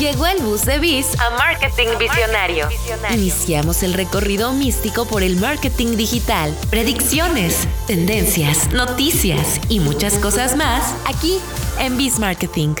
Llegó 0.00 0.26
el 0.26 0.38
bus 0.38 0.64
de 0.64 0.78
Biz 0.78 1.20
a 1.20 1.28
Marketing 1.36 1.98
Visionario. 1.98 2.70
Iniciamos 3.12 3.82
el 3.82 3.92
recorrido 3.92 4.54
místico 4.54 5.06
por 5.06 5.22
el 5.22 5.36
marketing 5.36 5.94
digital, 5.98 6.56
predicciones, 6.70 7.68
tendencias, 7.86 8.72
noticias 8.72 9.60
y 9.68 9.78
muchas 9.78 10.14
cosas 10.14 10.56
más 10.56 10.96
aquí 11.04 11.36
en 11.78 11.98
Biz 11.98 12.18
Marketing. 12.18 12.76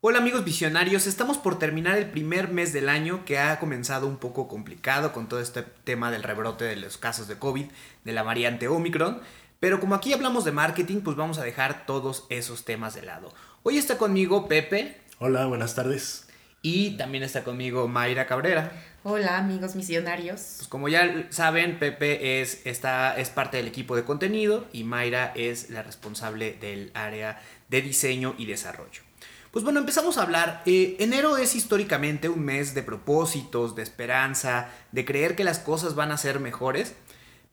Hola 0.00 0.18
amigos 0.18 0.44
visionarios, 0.44 1.06
estamos 1.06 1.38
por 1.38 1.60
terminar 1.60 1.96
el 1.96 2.10
primer 2.10 2.48
mes 2.48 2.72
del 2.72 2.88
año 2.88 3.24
que 3.24 3.38
ha 3.38 3.58
comenzado 3.60 4.08
un 4.08 4.18
poco 4.18 4.48
complicado 4.48 5.12
con 5.12 5.28
todo 5.28 5.40
este 5.40 5.62
tema 5.62 6.10
del 6.10 6.24
rebrote 6.24 6.64
de 6.64 6.76
los 6.76 6.98
casos 6.98 7.28
de 7.28 7.38
COVID, 7.38 7.66
de 8.02 8.12
la 8.12 8.24
variante 8.24 8.66
Omicron. 8.66 9.22
Pero 9.64 9.80
como 9.80 9.94
aquí 9.94 10.12
hablamos 10.12 10.44
de 10.44 10.52
marketing, 10.52 11.00
pues 11.00 11.16
vamos 11.16 11.38
a 11.38 11.42
dejar 11.42 11.86
todos 11.86 12.26
esos 12.28 12.66
temas 12.66 12.94
de 12.94 13.00
lado. 13.00 13.32
Hoy 13.62 13.78
está 13.78 13.96
conmigo 13.96 14.46
Pepe. 14.46 15.00
Hola, 15.20 15.46
buenas 15.46 15.74
tardes. 15.74 16.26
Y 16.60 16.98
también 16.98 17.24
está 17.24 17.44
conmigo 17.44 17.88
Mayra 17.88 18.26
Cabrera. 18.26 18.72
Hola 19.04 19.38
amigos 19.38 19.74
misionarios. 19.74 20.56
Pues 20.58 20.68
como 20.68 20.90
ya 20.90 21.28
saben, 21.30 21.78
Pepe 21.78 22.42
es, 22.42 22.60
está, 22.66 23.16
es 23.16 23.30
parte 23.30 23.56
del 23.56 23.66
equipo 23.66 23.96
de 23.96 24.04
contenido 24.04 24.66
y 24.70 24.84
Mayra 24.84 25.32
es 25.34 25.70
la 25.70 25.82
responsable 25.82 26.58
del 26.60 26.90
área 26.92 27.40
de 27.70 27.80
diseño 27.80 28.34
y 28.36 28.44
desarrollo. 28.44 29.00
Pues 29.50 29.64
bueno, 29.64 29.78
empezamos 29.78 30.18
a 30.18 30.22
hablar. 30.24 30.62
Eh, 30.66 30.96
enero 30.98 31.38
es 31.38 31.54
históricamente 31.54 32.28
un 32.28 32.44
mes 32.44 32.74
de 32.74 32.82
propósitos, 32.82 33.74
de 33.76 33.82
esperanza, 33.82 34.68
de 34.92 35.06
creer 35.06 35.36
que 35.36 35.44
las 35.44 35.60
cosas 35.60 35.94
van 35.94 36.12
a 36.12 36.18
ser 36.18 36.38
mejores. 36.40 36.96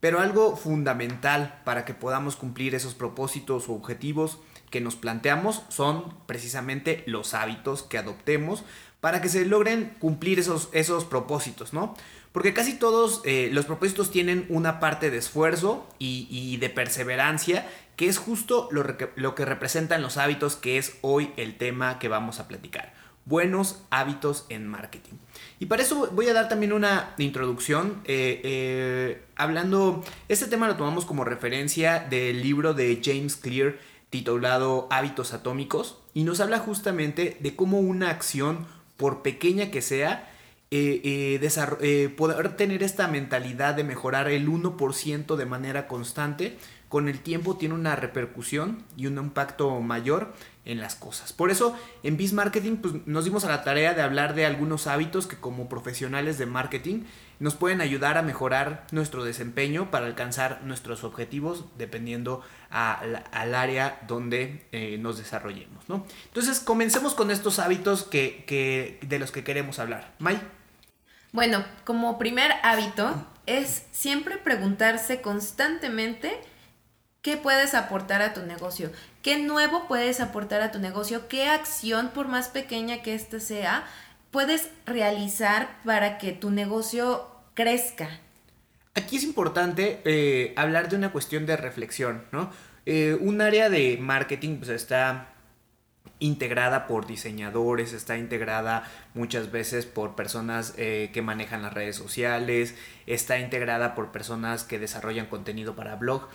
Pero 0.01 0.19
algo 0.19 0.57
fundamental 0.57 1.61
para 1.63 1.85
que 1.85 1.93
podamos 1.93 2.35
cumplir 2.35 2.75
esos 2.75 2.95
propósitos 2.95 3.69
o 3.69 3.73
objetivos 3.73 4.39
que 4.71 4.81
nos 4.81 4.95
planteamos 4.95 5.61
son 5.69 6.15
precisamente 6.25 7.03
los 7.05 7.33
hábitos 7.35 7.83
que 7.83 7.99
adoptemos 7.99 8.63
para 8.99 9.21
que 9.21 9.29
se 9.29 9.45
logren 9.45 9.95
cumplir 9.99 10.39
esos, 10.39 10.69
esos 10.73 11.05
propósitos, 11.05 11.71
¿no? 11.71 11.95
Porque 12.31 12.53
casi 12.53 12.73
todos 12.73 13.21
eh, 13.25 13.49
los 13.51 13.65
propósitos 13.65 14.09
tienen 14.09 14.45
una 14.49 14.79
parte 14.79 15.11
de 15.11 15.17
esfuerzo 15.17 15.87
y, 15.99 16.57
de 16.57 16.69
perseverancia, 16.69 17.67
que 17.95 18.07
es 18.07 18.17
justo 18.17 18.69
lo, 18.71 18.83
lo 19.15 19.35
que 19.35 19.45
representan 19.45 20.01
los 20.01 20.17
hábitos, 20.17 20.55
que 20.55 20.77
es 20.77 20.97
hoy 21.01 21.31
el 21.37 21.57
tema 21.57 21.99
que 21.99 22.07
vamos 22.07 22.39
a 22.39 22.47
platicar 22.47 23.00
buenos 23.31 23.81
hábitos 23.91 24.45
en 24.49 24.67
marketing. 24.67 25.13
Y 25.57 25.67
para 25.67 25.81
eso 25.81 26.09
voy 26.11 26.27
a 26.27 26.33
dar 26.33 26.49
también 26.49 26.73
una 26.73 27.15
introducción, 27.17 28.01
eh, 28.03 28.41
eh, 28.43 29.21
hablando, 29.37 30.03
este 30.27 30.47
tema 30.47 30.67
lo 30.67 30.75
tomamos 30.75 31.05
como 31.05 31.23
referencia 31.23 32.05
del 32.09 32.43
libro 32.43 32.73
de 32.73 33.01
James 33.01 33.37
Clear 33.37 33.77
titulado 34.09 34.89
Hábitos 34.91 35.33
Atómicos 35.33 35.97
y 36.13 36.25
nos 36.25 36.41
habla 36.41 36.59
justamente 36.59 37.37
de 37.39 37.55
cómo 37.55 37.79
una 37.79 38.09
acción, 38.09 38.67
por 38.97 39.21
pequeña 39.21 39.71
que 39.71 39.81
sea, 39.81 40.29
eh, 40.69 42.13
poder 42.17 42.57
tener 42.57 42.83
esta 42.83 43.07
mentalidad 43.07 43.75
de 43.75 43.85
mejorar 43.85 44.29
el 44.29 44.49
1% 44.49 45.37
de 45.37 45.45
manera 45.45 45.87
constante, 45.87 46.57
con 46.91 47.07
el 47.07 47.21
tiempo 47.21 47.55
tiene 47.55 47.75
una 47.75 47.95
repercusión 47.95 48.83
y 48.97 49.07
un 49.07 49.17
impacto 49.17 49.79
mayor 49.79 50.33
en 50.63 50.79
las 50.79 50.95
cosas. 50.95 51.33
Por 51.33 51.49
eso 51.49 51.75
en 52.03 52.17
Biz 52.17 52.33
Marketing 52.33 52.77
pues, 52.77 52.93
nos 53.07 53.25
dimos 53.25 53.43
a 53.45 53.49
la 53.49 53.63
tarea 53.63 53.93
de 53.93 54.01
hablar 54.01 54.35
de 54.35 54.45
algunos 54.45 54.87
hábitos 54.87 55.25
que 55.25 55.37
como 55.37 55.67
profesionales 55.67 56.37
de 56.37 56.45
marketing 56.45 57.03
nos 57.39 57.55
pueden 57.55 57.81
ayudar 57.81 58.17
a 58.17 58.21
mejorar 58.21 58.85
nuestro 58.91 59.23
desempeño 59.23 59.89
para 59.89 60.05
alcanzar 60.05 60.61
nuestros 60.63 61.03
objetivos 61.03 61.65
dependiendo 61.77 62.43
al 62.69 63.55
área 63.55 63.99
donde 64.07 64.67
eh, 64.71 64.97
nos 64.99 65.17
desarrollemos. 65.17 65.89
¿no? 65.89 66.05
Entonces 66.25 66.59
comencemos 66.59 67.15
con 67.15 67.31
estos 67.31 67.57
hábitos 67.57 68.03
que, 68.03 68.99
de 69.01 69.19
los 69.19 69.31
que 69.31 69.43
queremos 69.43 69.79
hablar. 69.79 70.13
May. 70.19 70.39
Bueno, 71.31 71.65
como 71.85 72.19
primer 72.19 72.51
hábito 72.61 73.25
es 73.47 73.85
siempre 73.91 74.37
preguntarse 74.37 75.21
constantemente 75.21 76.39
qué 77.21 77.37
puedes 77.37 77.73
aportar 77.73 78.21
a 78.21 78.33
tu 78.33 78.43
negocio. 78.43 78.91
¿Qué 79.21 79.37
nuevo 79.37 79.87
puedes 79.87 80.19
aportar 80.19 80.61
a 80.61 80.71
tu 80.71 80.79
negocio? 80.79 81.27
¿Qué 81.27 81.45
acción, 81.45 82.09
por 82.09 82.27
más 82.27 82.47
pequeña 82.47 83.03
que 83.03 83.13
ésta 83.13 83.39
sea, 83.39 83.85
puedes 84.31 84.69
realizar 84.87 85.77
para 85.85 86.17
que 86.17 86.31
tu 86.31 86.49
negocio 86.49 87.27
crezca? 87.53 88.09
Aquí 88.95 89.17
es 89.17 89.23
importante 89.23 90.01
eh, 90.05 90.53
hablar 90.57 90.89
de 90.89 90.95
una 90.95 91.11
cuestión 91.11 91.45
de 91.45 91.55
reflexión, 91.55 92.23
¿no? 92.31 92.51
Eh, 92.87 93.15
un 93.21 93.41
área 93.41 93.69
de 93.69 93.97
marketing 94.01 94.57
pues, 94.57 94.69
está 94.69 95.27
integrada 96.17 96.87
por 96.87 97.05
diseñadores, 97.05 97.93
está 97.93 98.17
integrada 98.17 98.89
muchas 99.13 99.51
veces 99.51 99.85
por 99.85 100.15
personas 100.15 100.73
eh, 100.77 101.11
que 101.13 101.21
manejan 101.21 101.61
las 101.61 101.73
redes 101.73 101.95
sociales, 101.95 102.75
está 103.05 103.39
integrada 103.39 103.93
por 103.93 104.11
personas 104.11 104.63
que 104.63 104.79
desarrollan 104.79 105.27
contenido 105.27 105.75
para 105.75 105.95
blog. 105.95 106.27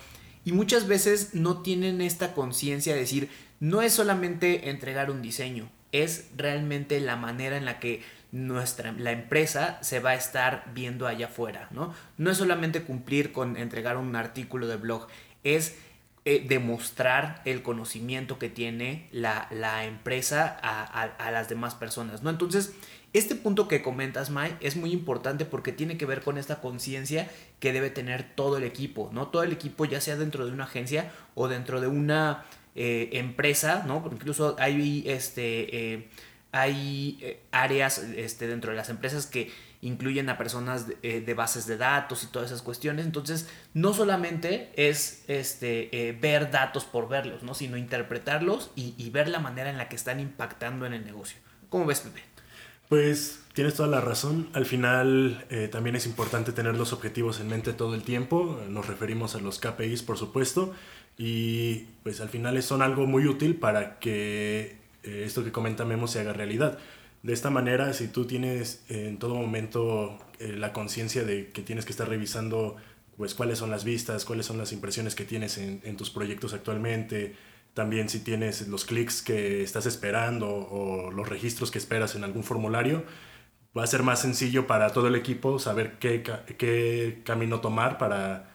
Y 0.47 0.53
muchas 0.53 0.87
veces 0.87 1.33
no 1.33 1.61
tienen 1.61 1.99
esta 1.99 2.33
conciencia 2.33 2.93
de 2.93 3.01
decir, 3.01 3.29
no 3.59 3.81
es 3.81 3.91
solamente 3.91 4.69
entregar 4.69 5.11
un 5.11 5.21
diseño, 5.21 5.69
es 5.91 6.29
realmente 6.37 7.01
la 7.01 7.17
manera 7.17 7.57
en 7.57 7.65
la 7.65 7.81
que 7.81 8.01
nuestra 8.31 8.93
la 8.93 9.11
empresa 9.11 9.77
se 9.81 9.99
va 9.99 10.11
a 10.11 10.15
estar 10.15 10.71
viendo 10.73 11.05
allá 11.05 11.25
afuera, 11.25 11.67
¿no? 11.71 11.93
No 12.17 12.31
es 12.31 12.37
solamente 12.37 12.83
cumplir 12.83 13.33
con 13.33 13.57
entregar 13.57 13.97
un 13.97 14.15
artículo 14.15 14.67
de 14.67 14.77
blog, 14.77 15.07
es 15.43 15.75
eh, 16.23 16.45
demostrar 16.47 17.41
el 17.43 17.61
conocimiento 17.61 18.39
que 18.39 18.47
tiene 18.47 19.09
la, 19.11 19.49
empresa 19.83 20.57
a, 20.63 21.03
a, 21.03 21.29
las 21.31 21.49
demás 21.49 21.75
personas, 21.75 22.23
¿no? 22.23 22.29
Entonces, 22.29 22.73
este 23.17 23.35
punto 23.35 23.67
que 23.67 23.81
comentas, 23.81 24.29
Mai, 24.29 24.55
es 24.59 24.75
muy 24.75 24.91
importante 24.91 25.45
porque 25.45 25.71
tiene 25.71 25.97
que 25.97 26.05
ver 26.05 26.21
con 26.21 26.37
esta 26.37 26.61
conciencia 26.61 27.29
que 27.59 27.73
debe 27.73 27.89
tener 27.89 28.35
todo 28.35 28.57
el 28.57 28.63
equipo, 28.63 29.09
¿no? 29.13 29.27
Todo 29.27 29.43
el 29.43 29.51
equipo, 29.51 29.85
ya 29.85 30.01
sea 30.01 30.15
dentro 30.15 30.45
de 30.45 30.51
una 30.51 30.65
agencia 30.65 31.11
o 31.35 31.47
dentro 31.47 31.81
de 31.81 31.87
una 31.87 32.45
eh, 32.75 33.09
empresa, 33.13 33.83
¿no? 33.87 34.01
Porque 34.01 34.17
incluso 34.17 34.55
hay, 34.59 35.03
este, 35.07 35.93
eh, 35.93 36.09
hay 36.51 37.17
eh, 37.21 37.41
áreas 37.51 37.99
este, 37.99 38.47
dentro 38.47 38.71
de 38.71 38.77
las 38.77 38.89
empresas 38.89 39.25
que 39.25 39.51
incluyen 39.81 40.29
a 40.29 40.37
personas 40.37 40.87
de, 40.87 41.33
bases 41.35 41.67
de 41.67 41.77
datos 41.77 42.23
y 42.23 42.27
todas 42.27 42.51
esas 42.51 42.61
cuestiones. 42.61 43.05
Entonces, 43.05 43.47
no 43.73 43.93
solamente 43.93 44.71
es 44.75 45.23
este, 45.27 46.17
ver 46.19 46.49
datos 46.49 46.83
por 46.83 47.07
verlos, 47.07 47.43
¿no? 47.43 47.53
Sino 47.53 47.77
interpretarlos 47.77 48.71
y, 48.75 48.95
y 48.97 49.11
ver 49.11 49.27
la 49.29 49.39
manera 49.39 49.69
en 49.69 49.77
la 49.77 49.87
que 49.87 49.95
están 49.95 50.19
impactando 50.19 50.87
en 50.87 50.93
el 50.93 51.05
negocio. 51.05 51.37
¿Cómo 51.69 51.85
ves, 51.85 51.99
Pepe? 51.99 52.36
Pues 52.89 53.39
tienes 53.53 53.75
toda 53.75 53.89
la 53.89 54.01
razón. 54.01 54.47
Al 54.53 54.65
final 54.65 55.45
eh, 55.49 55.67
también 55.69 55.95
es 55.95 56.05
importante 56.05 56.53
tener 56.53 56.75
los 56.75 56.93
objetivos 56.93 57.39
en 57.39 57.49
mente 57.49 57.73
todo 57.73 57.95
el 57.95 58.03
tiempo. 58.03 58.61
Nos 58.69 58.87
referimos 58.87 59.35
a 59.35 59.39
los 59.39 59.59
KPIs, 59.59 60.03
por 60.03 60.17
supuesto. 60.17 60.73
Y 61.17 61.87
pues 62.03 62.21
al 62.21 62.29
final 62.29 62.61
son 62.63 62.81
algo 62.81 63.05
muy 63.07 63.25
útil 63.25 63.55
para 63.55 63.99
que 63.99 64.77
eh, 65.03 65.23
esto 65.25 65.43
que 65.43 65.51
comenta 65.51 65.83
Memo 65.83 66.07
se 66.07 66.19
haga 66.19 66.33
realidad. 66.33 66.77
De 67.23 67.33
esta 67.33 67.49
manera, 67.49 67.91
si 67.93 68.07
tú 68.07 68.25
tienes 68.25 68.85
en 68.89 69.17
todo 69.17 69.35
momento 69.35 70.19
eh, 70.39 70.53
la 70.55 70.71
conciencia 70.71 71.23
de 71.23 71.49
que 71.49 71.63
tienes 71.63 71.83
que 71.85 71.91
estar 71.91 72.07
revisando 72.07 72.77
pues 73.17 73.33
cuáles 73.33 73.57
son 73.57 73.71
las 73.71 73.83
vistas, 73.83 74.25
cuáles 74.25 74.45
son 74.45 74.59
las 74.59 74.71
impresiones 74.71 75.15
que 75.15 75.25
tienes 75.25 75.57
en, 75.57 75.81
en 75.83 75.97
tus 75.97 76.11
proyectos 76.11 76.53
actualmente, 76.53 77.35
también 77.77 78.09
si 78.09 78.21
tienes 78.21 78.67
los 78.67 78.85
clics 78.85 79.21
que 79.21 79.61
estás 79.61 79.85
esperando 79.85 80.49
o 80.49 81.11
los 81.11 81.29
registros 81.29 81.69
que 81.69 81.77
esperas 81.77 82.15
en 82.15 82.23
algún 82.23 82.43
formulario, 82.43 83.03
va 83.77 83.83
a 83.83 83.87
ser 83.87 84.01
más 84.01 84.19
sencillo 84.19 84.65
para 84.65 84.89
todo 84.93 85.07
el 85.09 85.15
equipo 85.15 85.59
saber 85.59 85.99
qué, 85.99 86.23
qué 86.57 87.21
camino 87.23 87.61
tomar 87.61 87.99
para 87.99 88.49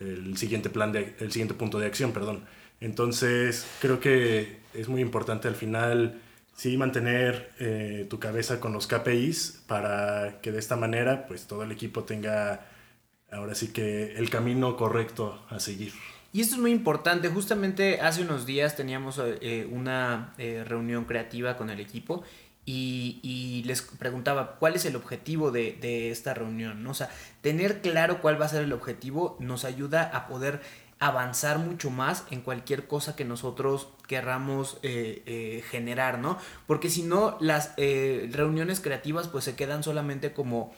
el 0.00 0.38
siguiente 0.38 0.70
plan 0.70 0.90
de, 0.90 1.14
el 1.18 1.30
siguiente 1.30 1.52
punto 1.52 1.78
de 1.78 1.86
acción, 1.86 2.12
perdón. 2.12 2.46
Entonces, 2.80 3.66
creo 3.82 4.00
que 4.00 4.60
es 4.72 4.88
muy 4.88 5.02
importante 5.02 5.48
al 5.48 5.54
final 5.54 6.22
sí 6.56 6.78
mantener 6.78 7.52
eh, 7.60 8.06
tu 8.08 8.18
cabeza 8.18 8.58
con 8.58 8.72
los 8.72 8.86
KPIs 8.86 9.64
para 9.66 10.40
que 10.40 10.50
de 10.50 10.58
esta 10.58 10.76
manera 10.76 11.26
pues 11.26 11.46
todo 11.46 11.62
el 11.62 11.72
equipo 11.72 12.04
tenga 12.04 12.66
ahora 13.30 13.54
sí 13.54 13.68
que 13.68 14.14
el 14.14 14.30
camino 14.30 14.78
correcto 14.78 15.44
a 15.50 15.60
seguir. 15.60 15.92
Y 16.32 16.40
esto 16.40 16.54
es 16.54 16.60
muy 16.60 16.70
importante. 16.70 17.28
Justamente 17.28 18.00
hace 18.00 18.22
unos 18.22 18.46
días 18.46 18.74
teníamos 18.74 19.20
eh, 19.22 19.68
una 19.70 20.32
eh, 20.38 20.64
reunión 20.66 21.04
creativa 21.04 21.58
con 21.58 21.68
el 21.68 21.78
equipo 21.78 22.22
y, 22.64 23.62
les 23.66 23.82
preguntaba 23.82 24.56
cuál 24.56 24.74
es 24.74 24.84
el 24.86 24.96
objetivo 24.96 25.50
de, 25.50 26.10
esta 26.10 26.32
reunión. 26.32 26.86
O 26.86 26.94
sea, 26.94 27.10
tener 27.42 27.82
claro 27.82 28.20
cuál 28.22 28.40
va 28.40 28.46
a 28.46 28.48
ser 28.48 28.62
el 28.62 28.72
objetivo 28.72 29.36
nos 29.40 29.64
ayuda 29.64 30.04
a 30.04 30.26
poder 30.26 30.62
avanzar 30.98 31.58
mucho 31.58 31.90
más 31.90 32.24
en 32.30 32.40
cualquier 32.40 32.86
cosa 32.86 33.16
que 33.16 33.24
nosotros 33.24 33.88
querramos 34.06 34.78
eh, 34.82 35.62
generar, 35.70 36.18
¿no? 36.18 36.38
Porque 36.66 36.88
si 36.88 37.02
no, 37.02 37.36
las 37.40 37.74
reuniones 37.76 38.80
creativas 38.80 39.28
pues 39.28 39.44
se 39.44 39.56
quedan 39.56 39.82
solamente 39.82 40.32
como 40.32 40.72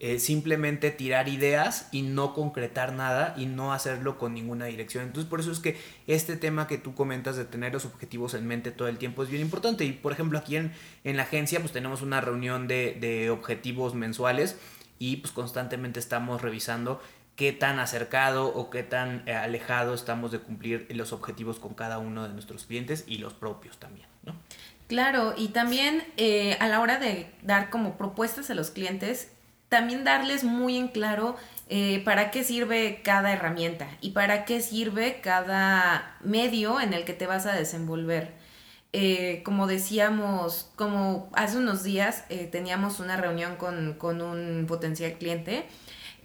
eh, 0.00 0.18
simplemente 0.18 0.90
tirar 0.90 1.28
ideas 1.28 1.88
y 1.92 2.02
no 2.02 2.34
concretar 2.34 2.94
nada 2.94 3.34
y 3.36 3.46
no 3.46 3.72
hacerlo 3.72 4.18
con 4.18 4.34
ninguna 4.34 4.64
dirección. 4.64 5.04
Entonces 5.04 5.28
por 5.28 5.40
eso 5.40 5.52
es 5.52 5.60
que 5.60 5.78
este 6.06 6.36
tema 6.36 6.66
que 6.66 6.78
tú 6.78 6.94
comentas 6.94 7.36
de 7.36 7.44
tener 7.44 7.72
los 7.72 7.84
objetivos 7.84 8.34
en 8.34 8.46
mente 8.46 8.70
todo 8.70 8.88
el 8.88 8.98
tiempo 8.98 9.22
es 9.22 9.28
bien 9.28 9.42
importante. 9.42 9.84
Y 9.84 9.92
por 9.92 10.12
ejemplo 10.12 10.38
aquí 10.38 10.56
en, 10.56 10.72
en 11.04 11.16
la 11.16 11.24
agencia 11.24 11.60
pues 11.60 11.72
tenemos 11.72 12.02
una 12.02 12.20
reunión 12.20 12.66
de, 12.66 12.96
de 12.98 13.30
objetivos 13.30 13.94
mensuales 13.94 14.56
y 14.98 15.18
pues 15.18 15.32
constantemente 15.32 16.00
estamos 16.00 16.42
revisando 16.42 17.00
qué 17.36 17.52
tan 17.52 17.78
acercado 17.78 18.48
o 18.48 18.68
qué 18.68 18.82
tan 18.82 19.22
eh, 19.26 19.34
alejado 19.34 19.94
estamos 19.94 20.30
de 20.30 20.40
cumplir 20.40 20.86
los 20.90 21.14
objetivos 21.14 21.58
con 21.58 21.72
cada 21.72 21.98
uno 21.98 22.26
de 22.28 22.34
nuestros 22.34 22.66
clientes 22.66 23.04
y 23.06 23.16
los 23.16 23.32
propios 23.32 23.78
también, 23.78 24.06
¿no? 24.24 24.34
Claro, 24.88 25.34
y 25.36 25.48
también 25.48 26.02
eh, 26.16 26.58
a 26.60 26.68
la 26.68 26.80
hora 26.80 26.98
de 26.98 27.30
dar 27.42 27.70
como 27.70 27.96
propuestas 27.96 28.50
a 28.50 28.54
los 28.54 28.70
clientes, 28.70 29.32
también 29.70 30.04
darles 30.04 30.44
muy 30.44 30.76
en 30.76 30.88
claro 30.88 31.36
eh, 31.68 32.02
para 32.04 32.32
qué 32.32 32.42
sirve 32.42 33.00
cada 33.02 33.32
herramienta 33.32 33.88
y 34.00 34.10
para 34.10 34.44
qué 34.44 34.60
sirve 34.60 35.20
cada 35.22 36.16
medio 36.20 36.80
en 36.80 36.92
el 36.92 37.04
que 37.04 37.14
te 37.14 37.28
vas 37.28 37.46
a 37.46 37.52
desenvolver. 37.52 38.34
Eh, 38.92 39.42
como 39.44 39.68
decíamos, 39.68 40.72
como 40.74 41.30
hace 41.32 41.58
unos 41.58 41.84
días 41.84 42.24
eh, 42.28 42.48
teníamos 42.50 42.98
una 42.98 43.16
reunión 43.16 43.54
con, 43.54 43.94
con 43.94 44.20
un 44.20 44.66
potencial 44.66 45.12
cliente 45.12 45.64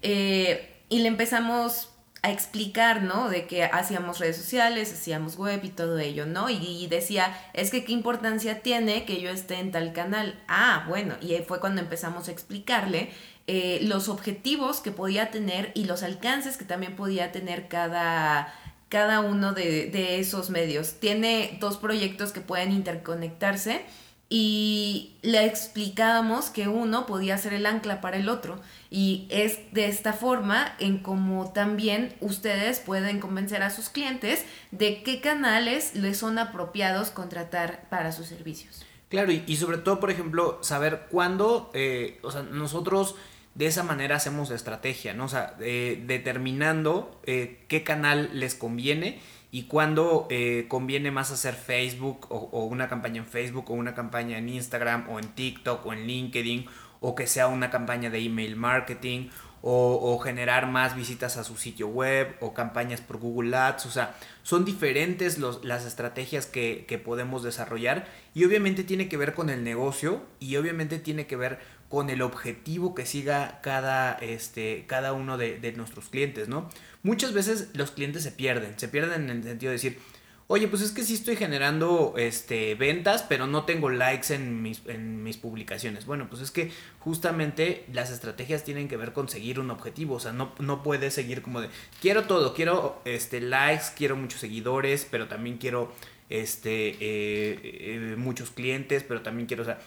y 0.02 1.00
le 1.00 1.08
empezamos 1.08 1.90
a 2.26 2.32
explicar, 2.32 3.04
¿no? 3.04 3.30
De 3.30 3.46
que 3.46 3.66
hacíamos 3.66 4.18
redes 4.18 4.38
sociales, 4.38 4.92
hacíamos 4.92 5.38
web 5.38 5.60
y 5.64 5.70
todo 5.70 6.00
ello, 6.00 6.26
¿no? 6.26 6.50
Y, 6.50 6.56
y, 6.56 6.88
decía, 6.88 7.38
es 7.54 7.70
que 7.70 7.86
qué 7.86 7.92
importancia 7.92 8.64
tiene 8.64 9.06
que 9.06 9.22
yo 9.22 9.30
esté 9.30 9.60
en 9.60 9.72
tal 9.72 9.94
canal. 9.94 10.42
Ah, 10.48 10.86
bueno, 10.88 11.16
y 11.22 11.36
fue 11.48 11.60
cuando 11.60 11.82
empezamos 11.82 12.28
a 12.28 12.32
explicarle 12.32 13.12
eh, 13.48 13.80
los 13.84 14.10
objetivos 14.10 14.80
que 14.80 14.92
podía 14.92 15.32
tener 15.32 15.72
y 15.76 15.86
los 15.86 16.04
alcances 16.04 16.58
que 16.58 16.66
también 16.66 16.96
podía 16.96 17.32
tener 17.32 17.68
cada, 17.68 18.54
cada 18.90 19.20
uno 19.20 19.54
de, 19.54 19.88
de 19.88 20.20
esos 20.20 20.50
medios. 20.50 21.00
Tiene 21.00 21.58
dos 21.60 21.78
proyectos 21.78 22.32
que 22.32 22.42
pueden 22.42 22.72
interconectarse 22.72 23.84
y 24.28 25.14
le 25.22 25.46
explicábamos 25.46 26.50
que 26.50 26.68
uno 26.68 27.06
podía 27.06 27.38
ser 27.38 27.54
el 27.54 27.68
ancla 27.68 28.02
para 28.02 28.18
el 28.18 28.28
otro 28.28 28.60
y 28.90 29.28
es 29.30 29.60
de 29.72 29.88
esta 29.88 30.14
forma 30.14 30.74
en 30.80 30.98
como 30.98 31.52
también 31.52 32.16
ustedes 32.22 32.80
pueden 32.80 33.20
convencer 33.20 33.62
a 33.62 33.70
sus 33.70 33.90
clientes 33.90 34.44
de 34.72 35.04
qué 35.04 35.22
canales 35.22 35.94
les 35.96 36.18
son 36.18 36.40
apropiados 36.40 37.12
contratar 37.12 37.88
para 37.90 38.12
sus 38.12 38.26
servicios. 38.26 38.84
Claro, 39.10 39.32
y, 39.32 39.44
y 39.46 39.58
sobre 39.58 39.78
todo, 39.78 40.00
por 40.00 40.10
ejemplo, 40.10 40.58
saber 40.62 41.06
cuándo, 41.12 41.70
eh, 41.76 42.20
o 42.24 42.32
sea, 42.32 42.42
nosotros 42.42 43.16
de 43.56 43.68
esa 43.68 43.84
manera 43.84 44.18
hacemos 44.18 44.50
la 44.50 44.56
estrategia, 44.56 45.14
¿no? 45.14 45.26
O 45.26 45.30
sea, 45.30 45.56
eh, 45.62 46.04
determinando 46.06 47.22
eh, 47.26 47.64
qué 47.70 47.84
canal 47.84 48.30
les 48.34 48.54
conviene 48.54 49.20
y 49.50 49.64
cuándo 49.64 50.28
eh, 50.30 50.66
conviene 50.68 51.10
más 51.10 51.32
hacer 51.32 51.54
Facebook 51.56 52.28
o, 52.30 52.50
o, 52.52 52.66
una 52.66 52.90
campaña 52.90 53.22
en 53.22 53.26
Facebook 53.26 53.72
o 53.72 53.74
una 53.74 53.96
campaña 53.96 54.38
en 54.38 54.50
Instagram 54.50 55.10
o 55.10 55.20
en 55.20 55.30
TikTok 55.30 55.86
o 55.86 55.94
en 55.94 56.06
LinkedIn 56.06 56.66
o 57.00 57.16
que 57.16 57.28
sea 57.28 57.48
una 57.48 57.70
campaña 57.70 58.10
de 58.10 58.20
email 58.20 58.58
marketing 58.58 59.30
o, 59.68 60.20
generar 60.20 60.68
más 60.68 60.96
visitas 60.96 61.38
a 61.38 61.44
su 61.44 61.58
sitio 61.58 61.88
web 61.88 62.36
o 62.40 62.54
campañas 62.54 63.02
por 63.02 63.18
Google 63.18 63.56
Ads. 63.58 63.88
O 63.88 63.90
sea, 63.90 64.16
son 64.44 64.64
diferentes 64.64 65.40
las 65.40 65.86
estrategias 65.86 66.46
que, 66.46 66.86
que 66.88 67.00
podemos 67.00 67.42
desarrollar 67.42 68.06
y 68.36 68.46
obviamente 68.46 68.84
tiene 68.84 69.10
que 69.10 69.18
ver 69.18 69.34
con 69.34 69.50
el 69.50 69.64
negocio 69.64 70.22
y 70.40 70.56
obviamente 70.58 71.00
tiene 71.00 71.26
que 71.26 71.36
ver 71.36 71.58
con 71.90 72.12
el 72.12 72.22
objetivo 72.22 72.94
que 72.94 73.08
siga 73.08 73.60
cada, 73.64 74.14
este, 74.14 74.86
cada 74.86 75.14
uno 75.14 75.36
de, 75.36 75.58
de, 75.60 75.72
nuestros 75.72 76.10
clientes, 76.10 76.48
¿no? 76.48 76.70
Muchas 77.02 77.34
veces 77.34 77.70
los 77.74 77.90
clientes 77.90 78.22
se 78.22 78.32
pierden, 78.32 78.78
se 78.78 78.88
pierden 78.88 79.32
en 79.32 79.38
el 79.38 79.44
sentido 79.44 79.72
de 79.72 79.78
decir, 79.78 80.00
oye, 80.48 80.68
pues 80.68 80.82
es 80.82 80.92
que 80.92 81.04
sí 81.04 81.16
estoy 81.16 81.36
generando 81.36 82.14
este, 82.18 82.76
ventas, 82.76 83.24
pero 83.24 83.48
no 83.48 83.66
tengo 83.66 83.90
likes 83.90 84.34
en 84.34 84.62
mis, 84.62 84.82
en 84.86 85.24
mis 85.24 85.38
publicaciones. 85.38 86.06
Bueno, 86.06 86.28
pues 86.30 86.42
es 86.42 86.52
que 86.52 86.72
justamente 87.00 87.86
las 87.92 88.12
estrategias 88.12 88.64
tienen 88.64 88.88
que 88.88 88.98
ver 88.98 89.14
con 89.14 89.28
seguir 89.28 89.60
un 89.60 89.72
objetivo, 89.72 90.16
o 90.16 90.20
sea, 90.20 90.34
no, 90.34 90.54
no 90.60 90.84
puedes 90.84 91.14
seguir 91.14 91.42
como 91.42 91.62
de, 91.62 91.70
quiero 92.02 92.24
todo, 92.24 92.54
quiero 92.54 93.02
este, 93.06 93.42
likes, 93.42 93.86
quiero 93.96 94.16
muchos 94.16 94.40
seguidores, 94.40 95.08
pero 95.10 95.28
también 95.28 95.58
quiero 95.58 95.92
este, 96.30 96.90
eh, 96.90 97.60
eh, 97.64 98.16
muchos 98.18 98.52
clientes, 98.52 99.04
pero 99.04 99.22
también 99.22 99.48
quiero, 99.48 99.64
o 99.64 99.66
sea, 99.66 99.80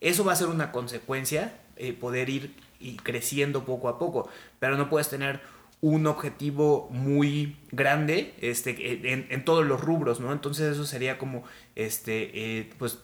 eso 0.00 0.24
va 0.24 0.32
a 0.32 0.36
ser 0.36 0.48
una 0.48 0.70
consecuencia, 0.70 1.58
eh, 1.76 1.92
poder 1.92 2.28
ir 2.28 2.54
y 2.78 2.96
creciendo 2.96 3.64
poco 3.64 3.88
a 3.88 3.98
poco, 3.98 4.28
pero 4.60 4.76
no 4.76 4.88
puedes 4.90 5.08
tener 5.08 5.40
un 5.80 6.06
objetivo 6.06 6.88
muy 6.90 7.56
grande 7.72 8.34
este, 8.40 9.12
en, 9.12 9.26
en 9.30 9.44
todos 9.44 9.66
los 9.66 9.80
rubros, 9.80 10.20
¿no? 10.20 10.32
Entonces 10.32 10.72
eso 10.72 10.86
sería 10.86 11.18
como, 11.18 11.44
este, 11.74 12.58
eh, 12.58 12.70
pues, 12.78 12.98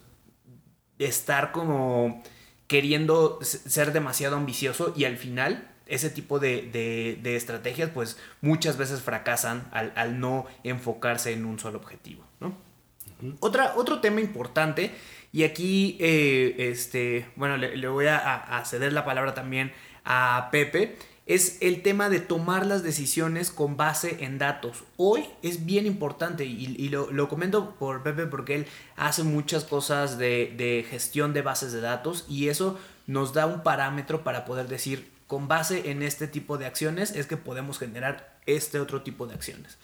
estar 0.99 1.52
como 1.52 2.22
queriendo 2.67 3.38
ser 3.43 3.93
demasiado 3.93 4.37
ambicioso 4.37 4.93
y 4.96 5.05
al 5.05 5.17
final 5.17 5.69
ese 5.87 6.08
tipo 6.08 6.38
de, 6.38 6.62
de, 6.70 7.19
de 7.20 7.34
estrategias 7.34 7.90
pues 7.90 8.17
muchas 8.43 8.76
veces 8.76 9.00
fracasan 9.00 9.69
al, 9.72 9.93
al, 9.96 10.20
no 10.20 10.46
enfocarse 10.62 11.32
en 11.32 11.46
un 11.46 11.58
solo 11.58 11.78
objetivo, 11.78 12.25
¿no? 12.38 12.49
Uh 12.49 13.26
-huh. 13.26 13.37
Otra, 13.40 13.75
otro 13.76 14.00
tema 14.00 14.20
importante 14.20 14.93
y 15.32 15.44
aquí, 15.44 15.96
eh, 16.00 16.56
este, 16.70 17.26
bueno, 17.37 17.56
le, 17.56 17.76
le 17.76 17.88
voy 17.88 18.06
a, 18.06 18.17
a, 18.17 18.64
ceder 18.64 18.93
la 18.93 19.05
palabra 19.05 19.34
también 19.34 19.72
a 20.05 20.49
Pepe. 20.50 20.96
Es 21.31 21.59
el 21.61 21.82
tema 21.82 22.09
de 22.09 22.19
tomar 22.19 22.67
las 22.67 22.82
decisiones 22.82 23.53
con 23.53 23.77
base 23.77 24.25
en 24.25 24.38
datos. 24.38 24.82
Hoy 24.97 25.27
es 25.43 25.65
bien 25.65 25.87
importante 25.87 26.44
y, 26.44 26.75
y 26.77 26.88
lo, 26.88 27.12
lo, 27.12 27.29
comento 27.29 27.77
por 27.79 28.03
Pepe 28.03 28.27
porque 28.27 28.56
él 28.56 28.67
hace 28.97 29.23
muchas 29.23 29.62
cosas 29.62 30.19
de, 30.19 30.53
de 30.56 30.85
gestión 30.91 31.32
de 31.32 31.43
bases 31.43 31.73
de 31.73 31.81
datos 31.81 32.27
y 32.29 32.49
eso 32.49 32.81
nos 33.06 33.32
da 33.32 33.47
un 33.47 33.62
parámetro 33.62 34.25
para 34.25 34.44
poder 34.44 34.67
decir, 34.67 35.09
con 35.29 35.47
base 35.47 35.93
en 35.93 36.03
este 36.03 36.27
tipo 36.27 36.59
de 36.59 36.67
acciones 36.67 37.12
es 37.12 37.29
que 37.29 37.37
podemos 37.37 37.79
generar 37.79 38.37
este 38.47 38.81
otro 38.81 39.03
tipo 39.03 39.29
de 39.29 39.35
acciones. 39.35 39.79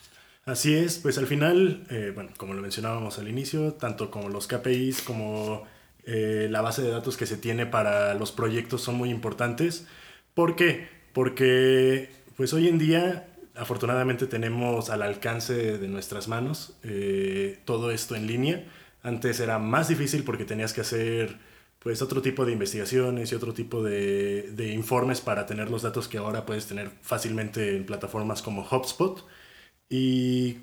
Así 0.47 0.75
es, 0.75 0.99
pues 0.99 1.17
al 1.17 1.29
final, 1.29 1.87
eh, 1.91 2.11
bueno, 2.13 2.31
como 2.39 2.55
lo 2.55 2.61
mencionábamos 2.61 3.21
al 3.21 3.29
inicio, 3.29 3.75
tanto 3.75 4.11
como 4.11 4.31
los 4.31 4.49
KPIs 4.49 5.03
como 5.03 5.63
eh, 6.07 6.49
la 6.51 6.61
base 6.61 6.83
de 6.83 6.91
datos 6.91 7.17
que 7.17 7.27
se 7.27 7.37
tiene 7.37 7.67
para 7.67 8.15
los 8.15 8.33
proyectos 8.33 8.83
son 8.83 8.97
muy 8.97 9.11
importantes. 9.11 9.87
¿Por 10.35 10.57
qué? 10.57 10.96
Porque 11.17 12.11
pues 12.37 12.53
hoy 12.53 12.69
en 12.69 12.79
día 12.79 13.27
afortunadamente 13.55 14.27
tenemos 14.27 14.91
al 14.91 15.01
alcance 15.01 15.79
de 15.79 15.89
nuestras 15.89 16.29
manos 16.29 16.77
eh, 16.83 17.59
todo 17.65 17.91
esto 17.91 18.17
en 18.17 18.27
línea. 18.27 18.67
Antes 19.03 19.41
era 19.41 19.59
más 19.59 19.89
difícil 19.89 20.25
porque 20.25 20.45
tenías 20.45 20.75
que 20.75 20.83
hacer 20.83 21.39
pues 21.79 22.03
otro 22.03 22.21
tipo 22.21 22.45
de 22.45 22.53
investigaciones 22.53 23.33
y 23.33 23.35
otro 23.35 23.55
tipo 23.55 23.83
de, 23.83 24.51
de 24.53 24.73
informes 24.75 25.23
para 25.23 25.47
tener 25.47 25.71
los 25.71 25.81
datos 25.81 26.07
que 26.07 26.19
ahora 26.19 26.45
puedes 26.45 26.67
tener 26.67 26.91
fácilmente 27.01 27.79
en 27.79 27.87
plataformas 27.87 28.43
como 28.43 28.69
HubSpot. 28.71 29.27
Y 29.89 30.59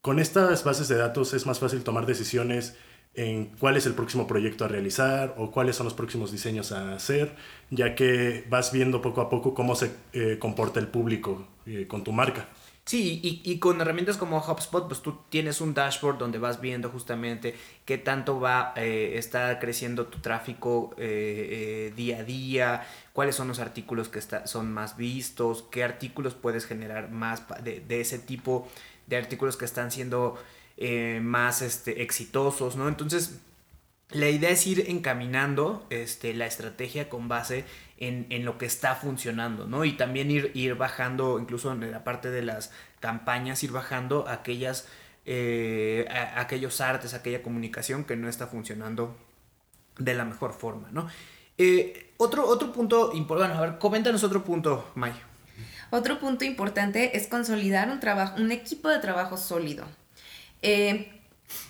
con 0.00 0.20
estas 0.20 0.64
bases 0.64 0.88
de 0.88 0.96
datos 0.96 1.34
es 1.34 1.44
más 1.44 1.58
fácil 1.58 1.84
tomar 1.84 2.06
decisiones 2.06 2.78
en 3.18 3.46
cuál 3.58 3.76
es 3.76 3.86
el 3.86 3.94
próximo 3.94 4.26
proyecto 4.26 4.64
a 4.64 4.68
realizar 4.68 5.34
o 5.36 5.50
cuáles 5.50 5.76
son 5.76 5.84
los 5.84 5.94
próximos 5.94 6.32
diseños 6.32 6.72
a 6.72 6.94
hacer, 6.94 7.34
ya 7.70 7.94
que 7.94 8.44
vas 8.48 8.72
viendo 8.72 9.02
poco 9.02 9.20
a 9.20 9.28
poco 9.28 9.54
cómo 9.54 9.74
se 9.74 9.90
eh, 10.12 10.38
comporta 10.38 10.80
el 10.80 10.86
público 10.86 11.46
eh, 11.66 11.86
con 11.86 12.04
tu 12.04 12.12
marca. 12.12 12.48
Sí, 12.88 13.20
y, 13.44 13.58
con 13.58 13.78
herramientas 13.82 14.16
como 14.16 14.38
HubSpot, 14.38 14.88
pues 14.88 15.02
tú 15.02 15.18
tienes 15.28 15.60
un 15.60 15.74
dashboard 15.74 16.16
donde 16.16 16.38
vas 16.38 16.58
viendo 16.62 16.88
justamente 16.88 17.54
qué 17.84 17.98
tanto 17.98 18.40
va 18.40 18.72
eh, 18.76 19.12
está 19.18 19.58
creciendo 19.58 20.06
tu 20.06 20.20
tráfico 20.20 20.94
eh, 20.96 21.90
eh, 21.90 21.92
día 21.94 22.20
a 22.20 22.24
día, 22.24 22.86
cuáles 23.12 23.36
son 23.36 23.48
los 23.48 23.58
artículos 23.58 24.08
que 24.08 24.22
son 24.22 24.72
más 24.72 24.96
vistos, 24.96 25.66
qué 25.70 25.84
artículos 25.84 26.32
puedes 26.32 26.64
generar 26.64 27.10
más 27.10 27.42
de 27.62 28.00
ese 28.00 28.18
tipo 28.18 28.66
de 29.06 29.18
artículos 29.18 29.58
que 29.58 29.66
están 29.66 29.90
siendo 29.90 30.38
eh, 30.80 31.18
más 31.20 31.60
este, 31.60 32.02
exitosos, 32.02 32.76
¿no? 32.76 32.86
Entonces, 32.86 33.40
la 34.10 34.28
idea 34.28 34.50
es 34.50 34.64
ir 34.64 34.84
encaminando 34.88 35.84
este, 35.90 36.32
la 36.34 36.46
estrategia 36.46 37.08
con 37.08 37.26
base 37.26 37.64
en, 37.98 38.26
en, 38.30 38.44
lo 38.44 38.58
que 38.58 38.66
está 38.66 38.94
funcionando, 38.94 39.66
¿no? 39.66 39.84
Y 39.84 39.96
también 39.96 40.30
ir, 40.30 40.52
ir 40.54 40.76
bajando, 40.76 41.40
incluso 41.40 41.72
en 41.72 41.90
la 41.90 42.04
parte 42.04 42.30
de 42.30 42.42
las 42.42 42.70
campañas, 43.00 43.62
ir 43.64 43.72
bajando 43.72 44.28
aquellas, 44.28 44.86
eh, 45.26 46.06
aquellos 46.36 46.80
artes, 46.80 47.12
aquella 47.12 47.42
comunicación 47.42 48.04
que 48.04 48.14
no 48.14 48.28
está 48.28 48.46
funcionando 48.46 49.16
de 49.98 50.14
la 50.14 50.24
mejor 50.24 50.52
forma, 50.52 50.88
¿no? 50.92 51.08
Eh, 51.58 52.12
otro, 52.18 52.46
otro 52.46 52.72
punto 52.72 53.10
importante, 53.14 53.58
a 53.58 53.60
ver, 53.60 53.78
coméntanos 53.78 54.22
otro 54.22 54.44
punto, 54.44 54.92
May. 54.94 55.12
Otro 55.90 56.20
punto 56.20 56.44
importante 56.44 57.16
es 57.16 57.26
consolidar 57.26 57.90
un 57.90 57.98
trabajo, 57.98 58.40
un 58.40 58.52
equipo 58.52 58.88
de 58.88 59.00
trabajo 59.00 59.36
sólido. 59.36 59.84
Eh, 60.62 61.20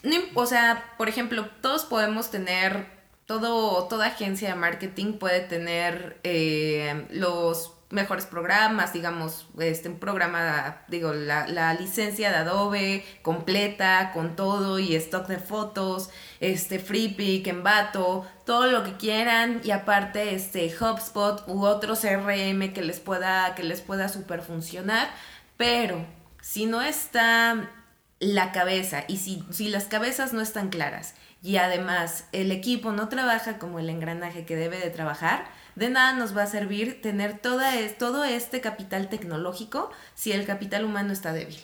no, 0.02 0.16
o 0.34 0.46
sea, 0.46 0.94
por 0.98 1.08
ejemplo, 1.08 1.48
todos 1.60 1.84
podemos 1.84 2.30
tener 2.30 2.86
todo, 3.26 3.86
toda 3.88 4.06
agencia 4.06 4.48
de 4.48 4.54
marketing 4.54 5.14
puede 5.14 5.40
tener 5.40 6.18
eh, 6.24 7.06
los 7.10 7.74
mejores 7.90 8.26
programas, 8.26 8.92
digamos, 8.92 9.46
este, 9.58 9.88
un 9.88 9.98
programa, 9.98 10.82
digo, 10.88 11.12
la, 11.12 11.46
la, 11.48 11.72
licencia 11.74 12.30
de 12.30 12.36
Adobe 12.36 13.04
completa, 13.22 14.12
con 14.12 14.36
todo 14.36 14.78
y 14.78 14.94
stock 14.94 15.26
de 15.26 15.38
fotos, 15.38 16.10
este, 16.40 16.78
FreePic, 16.78 17.46
Envato, 17.46 18.26
todo 18.44 18.66
lo 18.66 18.84
que 18.84 18.96
quieran 18.96 19.60
y 19.64 19.70
aparte 19.70 20.34
este 20.34 20.70
HubSpot 20.74 21.44
u 21.48 21.64
otro 21.64 21.94
CRM 21.94 22.72
que 22.72 22.82
les 22.82 23.00
pueda, 23.00 23.54
que 23.54 23.62
les 23.62 23.80
pueda 23.80 24.08
super 24.08 24.42
funcionar, 24.42 25.08
pero 25.56 26.04
si 26.42 26.66
no 26.66 26.82
está 26.82 27.70
la 28.20 28.52
cabeza 28.52 29.04
y 29.08 29.18
si, 29.18 29.44
si 29.50 29.68
las 29.68 29.84
cabezas 29.84 30.32
no 30.32 30.40
están 30.40 30.70
claras 30.70 31.14
y 31.42 31.56
además 31.56 32.24
el 32.32 32.50
equipo 32.50 32.92
no 32.92 33.08
trabaja 33.08 33.58
como 33.58 33.78
el 33.78 33.88
engranaje 33.90 34.44
que 34.44 34.56
debe 34.56 34.78
de 34.78 34.90
trabajar, 34.90 35.48
de 35.76 35.88
nada 35.88 36.14
nos 36.14 36.36
va 36.36 36.42
a 36.42 36.46
servir 36.46 37.00
tener 37.00 37.38
toda 37.38 37.78
es, 37.78 37.96
todo 37.96 38.24
este 38.24 38.60
capital 38.60 39.08
tecnológico 39.08 39.90
si 40.14 40.32
el 40.32 40.44
capital 40.44 40.84
humano 40.84 41.12
está 41.12 41.32
débil. 41.32 41.56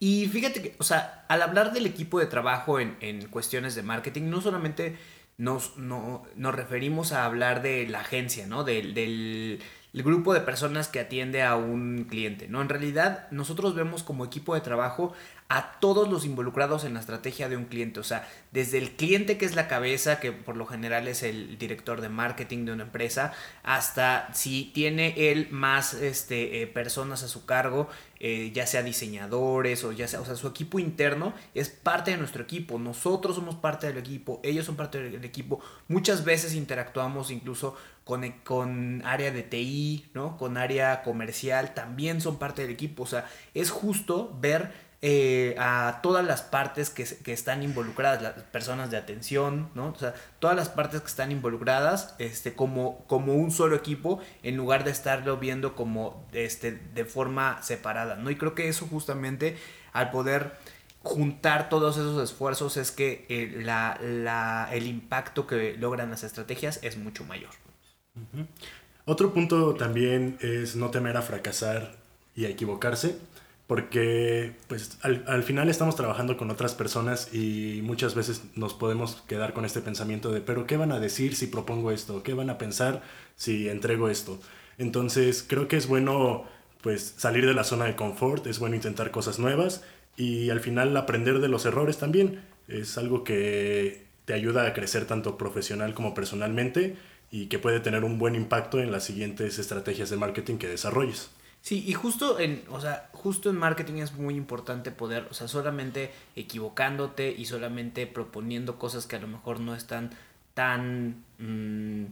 Y 0.00 0.26
fíjate 0.28 0.62
que, 0.62 0.76
o 0.78 0.84
sea, 0.84 1.24
al 1.28 1.42
hablar 1.42 1.72
del 1.72 1.86
equipo 1.86 2.18
de 2.18 2.26
trabajo 2.26 2.80
en, 2.80 2.96
en 3.00 3.26
cuestiones 3.26 3.74
de 3.74 3.82
marketing, 3.82 4.30
no 4.30 4.40
solamente 4.40 4.98
nos, 5.36 5.76
no, 5.76 6.24
nos 6.36 6.54
referimos 6.54 7.12
a 7.12 7.24
hablar 7.24 7.62
de 7.62 7.86
la 7.86 8.00
agencia, 8.00 8.46
¿no? 8.46 8.64
Del, 8.64 8.94
del 8.94 9.60
el 9.92 10.02
grupo 10.02 10.32
de 10.34 10.40
personas 10.40 10.88
que 10.88 11.00
atiende 11.00 11.42
a 11.42 11.56
un 11.56 12.06
cliente, 12.08 12.46
¿no? 12.48 12.62
En 12.62 12.68
realidad, 12.68 13.26
nosotros 13.30 13.74
vemos 13.74 14.02
como 14.02 14.24
equipo 14.24 14.54
de 14.54 14.60
trabajo 14.60 15.12
a 15.50 15.72
todos 15.80 16.08
los 16.08 16.24
involucrados 16.24 16.84
en 16.84 16.94
la 16.94 17.00
estrategia 17.00 17.48
de 17.48 17.56
un 17.56 17.64
cliente, 17.64 17.98
o 17.98 18.04
sea, 18.04 18.26
desde 18.52 18.78
el 18.78 18.92
cliente 18.92 19.36
que 19.36 19.44
es 19.44 19.56
la 19.56 19.66
cabeza, 19.66 20.20
que 20.20 20.30
por 20.30 20.56
lo 20.56 20.64
general 20.64 21.08
es 21.08 21.24
el 21.24 21.58
director 21.58 22.00
de 22.00 22.08
marketing 22.08 22.66
de 22.66 22.72
una 22.72 22.84
empresa, 22.84 23.32
hasta 23.64 24.32
si 24.32 24.70
tiene 24.72 25.32
él 25.32 25.48
más 25.50 25.94
este, 25.94 26.62
eh, 26.62 26.68
personas 26.68 27.24
a 27.24 27.28
su 27.28 27.46
cargo, 27.46 27.88
eh, 28.20 28.52
ya 28.54 28.64
sea 28.64 28.84
diseñadores 28.84 29.82
o 29.82 29.90
ya 29.90 30.06
sea, 30.06 30.20
o 30.20 30.24
sea, 30.24 30.36
su 30.36 30.46
equipo 30.46 30.78
interno 30.78 31.34
es 31.52 31.68
parte 31.68 32.12
de 32.12 32.18
nuestro 32.18 32.44
equipo, 32.44 32.78
nosotros 32.78 33.34
somos 33.34 33.56
parte 33.56 33.88
del 33.88 33.98
equipo, 33.98 34.38
ellos 34.44 34.66
son 34.66 34.76
parte 34.76 35.02
del 35.02 35.24
equipo, 35.24 35.58
muchas 35.88 36.24
veces 36.24 36.54
interactuamos 36.54 37.32
incluso 37.32 37.76
con, 38.04 38.30
con 38.44 39.02
área 39.04 39.32
de 39.32 39.42
TI, 39.42 40.10
¿no? 40.14 40.36
Con 40.36 40.56
área 40.56 41.02
comercial, 41.02 41.74
también 41.74 42.20
son 42.20 42.38
parte 42.38 42.62
del 42.62 42.70
equipo, 42.70 43.02
o 43.02 43.06
sea, 43.06 43.28
es 43.52 43.70
justo 43.70 44.36
ver 44.40 44.89
eh, 45.02 45.54
a 45.58 46.00
todas 46.02 46.26
las 46.26 46.42
partes 46.42 46.90
que, 46.90 47.32
están 47.32 47.62
involucradas, 47.62 48.20
las 48.22 48.34
personas 48.34 48.90
de 48.90 48.98
atención, 48.98 49.70
¿no? 49.74 49.88
O 49.88 49.94
sea, 49.94 50.12
todas 50.40 50.54
las 50.54 50.68
partes 50.68 51.00
que 51.00 51.06
están 51.06 51.32
involucradas 51.32 52.14
este, 52.18 52.52
como, 52.52 53.02
como 53.06 53.34
un 53.34 53.50
solo 53.50 53.76
equipo 53.76 54.20
en 54.42 54.58
lugar 54.58 54.84
de 54.84 54.90
estarlo 54.90 55.38
viendo 55.38 55.74
como 55.74 56.28
este, 56.32 56.72
de 56.72 57.06
forma 57.06 57.62
separada, 57.62 58.16
¿no? 58.16 58.30
Y 58.30 58.36
creo 58.36 58.54
que 58.54 58.68
eso 58.68 58.86
justamente 58.86 59.56
al 59.94 60.10
poder 60.10 60.52
juntar 61.02 61.70
todos 61.70 61.96
esos 61.96 62.22
esfuerzos 62.22 62.76
es 62.76 62.90
que 62.90 63.24
eh, 63.30 63.62
la, 63.64 63.98
la, 64.02 64.68
el 64.70 64.86
impacto 64.86 65.46
que 65.46 65.78
logran 65.78 66.10
las 66.10 66.24
estrategias 66.24 66.78
es 66.82 66.98
mucho 66.98 67.24
mayor. 67.24 67.52
Otro 69.06 69.32
punto 69.32 69.74
también 69.76 70.36
es 70.42 70.76
no 70.76 70.90
temer 70.90 71.16
a 71.16 71.22
fracasar 71.22 71.96
y 72.36 72.44
a 72.44 72.50
equivocarse 72.50 73.16
porque 73.70 74.54
pues 74.66 74.98
al, 75.02 75.22
al, 75.28 75.44
final 75.44 75.68
estamos 75.68 75.94
trabajando 75.94 76.36
con 76.36 76.50
otras 76.50 76.74
personas 76.74 77.32
y 77.32 77.82
muchas 77.84 78.16
veces 78.16 78.42
nos 78.56 78.74
podemos 78.74 79.22
quedar 79.28 79.52
con 79.52 79.64
este 79.64 79.80
pensamiento 79.80 80.32
de, 80.32 80.40
pero 80.40 80.66
¿qué 80.66 80.76
van 80.76 80.90
a 80.90 80.98
decir 80.98 81.36
si 81.36 81.46
propongo 81.46 81.92
esto? 81.92 82.24
¿Qué 82.24 82.34
van 82.34 82.50
a 82.50 82.58
pensar 82.58 83.00
si 83.36 83.68
entrego 83.68 84.08
esto? 84.08 84.40
Entonces 84.76 85.44
creo 85.46 85.68
que 85.68 85.76
es 85.76 85.86
bueno 85.86 86.46
pues 86.80 87.14
salir 87.16 87.46
de 87.46 87.54
la 87.54 87.62
zona 87.62 87.84
de 87.84 87.94
confort, 87.94 88.44
es 88.48 88.58
bueno 88.58 88.74
intentar 88.74 89.12
cosas 89.12 89.38
nuevas 89.38 89.84
y 90.16 90.50
al 90.50 90.58
final 90.58 90.96
aprender 90.96 91.38
de 91.38 91.46
los 91.46 91.64
errores 91.64 91.96
también. 91.96 92.42
Es 92.66 92.98
algo 92.98 93.22
que 93.22 94.04
te 94.24 94.34
ayuda 94.34 94.66
a 94.66 94.72
crecer 94.72 95.04
tanto 95.04 95.38
profesional 95.38 95.94
como 95.94 96.12
personalmente 96.12 96.96
y 97.30 97.46
que 97.46 97.60
puede 97.60 97.78
tener 97.78 98.02
un 98.02 98.18
buen 98.18 98.34
impacto 98.34 98.80
en 98.80 98.90
las 98.90 99.04
siguientes 99.04 99.60
estrategias 99.60 100.10
de 100.10 100.16
marketing 100.16 100.56
que 100.56 100.66
desarrolles. 100.66 101.30
Sí, 101.62 101.84
y 101.86 101.92
justo 101.92 102.38
en, 102.40 102.64
o 102.70 102.80
sea, 102.80 103.10
justo 103.12 103.50
en 103.50 103.56
marketing 103.56 103.96
es 103.96 104.14
muy 104.14 104.34
importante 104.34 104.90
poder, 104.90 105.26
o 105.30 105.34
sea, 105.34 105.46
solamente 105.46 106.10
equivocándote 106.34 107.34
y 107.36 107.44
solamente 107.44 108.06
proponiendo 108.06 108.78
cosas 108.78 109.06
que 109.06 109.16
a 109.16 109.20
lo 109.20 109.28
mejor 109.28 109.60
no 109.60 109.74
están 109.74 110.10
tan... 110.54 111.24
Mmm, 111.38 112.06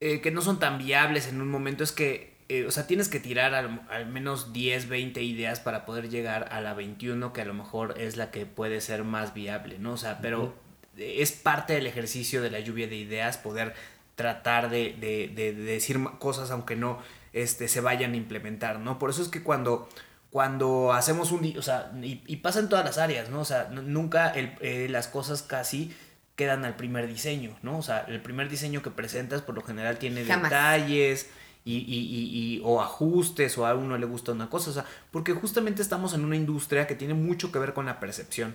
eh, 0.00 0.20
que 0.20 0.32
no 0.32 0.42
son 0.42 0.58
tan 0.58 0.78
viables 0.78 1.28
en 1.28 1.40
un 1.40 1.48
momento, 1.48 1.84
es 1.84 1.92
que, 1.92 2.34
eh, 2.48 2.66
o 2.66 2.72
sea, 2.72 2.88
tienes 2.88 3.08
que 3.08 3.20
tirar 3.20 3.54
al, 3.54 3.86
al, 3.88 4.06
menos 4.06 4.52
10, 4.52 4.88
20 4.88 5.22
ideas 5.22 5.60
para 5.60 5.84
poder 5.84 6.10
llegar 6.10 6.48
a 6.50 6.60
la 6.60 6.74
21, 6.74 7.32
que 7.32 7.40
a 7.40 7.44
lo 7.44 7.54
mejor 7.54 7.94
es 8.00 8.16
la 8.16 8.32
que 8.32 8.44
puede 8.44 8.80
ser 8.80 9.04
más 9.04 9.32
viable, 9.32 9.78
¿no? 9.78 9.92
O 9.92 9.96
sea, 9.96 10.18
pero 10.20 10.42
uh 10.42 10.46
-huh. 10.46 11.02
es 11.20 11.30
parte 11.30 11.74
del 11.74 11.86
ejercicio 11.86 12.42
de 12.42 12.50
la 12.50 12.58
lluvia 12.58 12.88
de 12.88 12.96
ideas 12.96 13.38
poder 13.38 13.74
tratar 14.16 14.70
de, 14.70 14.96
de, 14.98 15.30
de, 15.32 15.52
de 15.52 15.62
decir 15.62 16.00
cosas 16.18 16.50
aunque 16.50 16.74
no 16.74 16.98
este, 17.32 17.68
se 17.68 17.80
vayan 17.80 18.12
a 18.12 18.16
implementar, 18.16 18.78
¿no? 18.80 18.98
Por 18.98 19.10
eso 19.10 19.22
es 19.22 19.28
que 19.28 19.42
cuando, 19.42 19.88
cuando 20.30 20.92
hacemos 20.92 21.32
un... 21.32 21.56
O 21.58 21.62
sea, 21.62 21.92
y, 22.02 22.22
y 22.26 22.36
pasa 22.36 22.60
en 22.60 22.68
todas 22.68 22.84
las 22.84 22.98
áreas, 22.98 23.30
¿no? 23.30 23.40
O 23.40 23.44
sea, 23.44 23.68
nunca 23.70 24.30
el, 24.30 24.56
eh, 24.60 24.88
las 24.90 25.08
cosas 25.08 25.42
casi 25.42 25.94
quedan 26.36 26.64
al 26.64 26.76
primer 26.76 27.06
diseño, 27.06 27.56
¿no? 27.62 27.78
O 27.78 27.82
sea, 27.82 28.00
el 28.08 28.20
primer 28.22 28.48
diseño 28.48 28.82
que 28.82 28.90
presentas 28.90 29.42
por 29.42 29.54
lo 29.54 29.62
general 29.62 29.98
tiene 29.98 30.24
Jamás. 30.24 30.50
detalles 30.50 31.28
y, 31.64 31.76
y, 31.76 32.56
y, 32.56 32.60
o 32.64 32.80
ajustes 32.80 33.56
o 33.58 33.66
a 33.66 33.74
uno 33.74 33.96
le 33.98 34.06
gusta 34.06 34.32
una 34.32 34.50
cosa, 34.50 34.70
o 34.70 34.72
sea, 34.72 34.84
porque 35.10 35.32
justamente 35.32 35.82
estamos 35.82 36.14
en 36.14 36.24
una 36.24 36.34
industria 36.36 36.86
que 36.86 36.94
tiene 36.94 37.14
mucho 37.14 37.52
que 37.52 37.58
ver 37.58 37.74
con 37.74 37.86
la 37.86 38.00
percepción. 38.00 38.54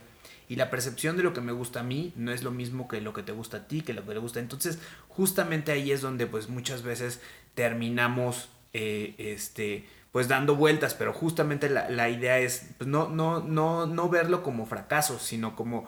Y 0.49 0.55
la 0.55 0.69
percepción 0.69 1.17
de 1.17 1.23
lo 1.23 1.33
que 1.33 1.41
me 1.41 1.51
gusta 1.51 1.81
a 1.81 1.83
mí 1.83 2.13
no 2.15 2.31
es 2.31 2.41
lo 2.41 2.51
mismo 2.51 2.87
que 2.87 3.01
lo 3.01 3.13
que 3.13 3.21
te 3.21 3.33
gusta 3.33 3.57
a 3.57 3.67
ti, 3.67 3.81
que 3.81 3.93
lo 3.93 4.05
que 4.05 4.13
le 4.13 4.19
gusta. 4.19 4.39
Entonces, 4.39 4.79
justamente 5.09 5.73
ahí 5.73 5.91
es 5.91 6.01
donde 6.01 6.25
pues 6.25 6.47
muchas 6.47 6.83
veces 6.83 7.19
terminamos 7.53 8.49
eh, 8.73 9.15
este, 9.17 9.87
pues 10.11 10.27
dando 10.27 10.55
vueltas, 10.55 10.93
pero 10.93 11.13
justamente 11.13 11.69
la, 11.69 11.89
la 11.89 12.09
idea 12.09 12.39
es 12.39 12.69
pues 12.77 12.87
no, 12.87 13.07
no, 13.07 13.41
no, 13.41 13.85
no 13.85 14.09
verlo 14.09 14.43
como 14.43 14.65
fracasos, 14.65 15.21
sino 15.21 15.55
como 15.55 15.85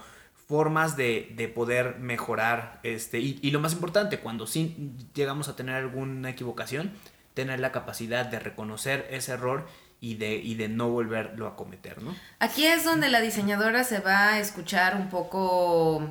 formas 0.48 0.98
de, 0.98 1.32
de 1.36 1.48
poder 1.48 2.00
mejorar. 2.00 2.80
Este, 2.84 3.20
y, 3.20 3.40
y, 3.42 3.52
lo 3.52 3.60
más 3.60 3.74
importante, 3.74 4.20
cuando 4.20 4.48
sí 4.48 4.96
llegamos 5.14 5.48
a 5.48 5.56
tener 5.56 5.76
alguna 5.76 6.32
equivocación, 6.32 6.92
tener 7.36 7.60
la 7.60 7.72
capacidad 7.72 8.26
de 8.26 8.40
reconocer 8.40 9.08
ese 9.12 9.34
error 9.34 9.68
y 10.02 10.16
de, 10.16 10.36
y 10.36 10.56
de 10.56 10.68
no 10.68 10.90
volverlo 10.90 11.46
a 11.46 11.56
cometer, 11.56 12.02
¿no? 12.02 12.16
Aquí 12.40 12.66
es 12.66 12.84
donde 12.84 13.10
la 13.10 13.22
diseñadora 13.22 13.84
se 13.84 14.00
va 14.00 14.30
a 14.30 14.40
escuchar 14.40 14.96
un 14.96 15.10
poco 15.10 16.10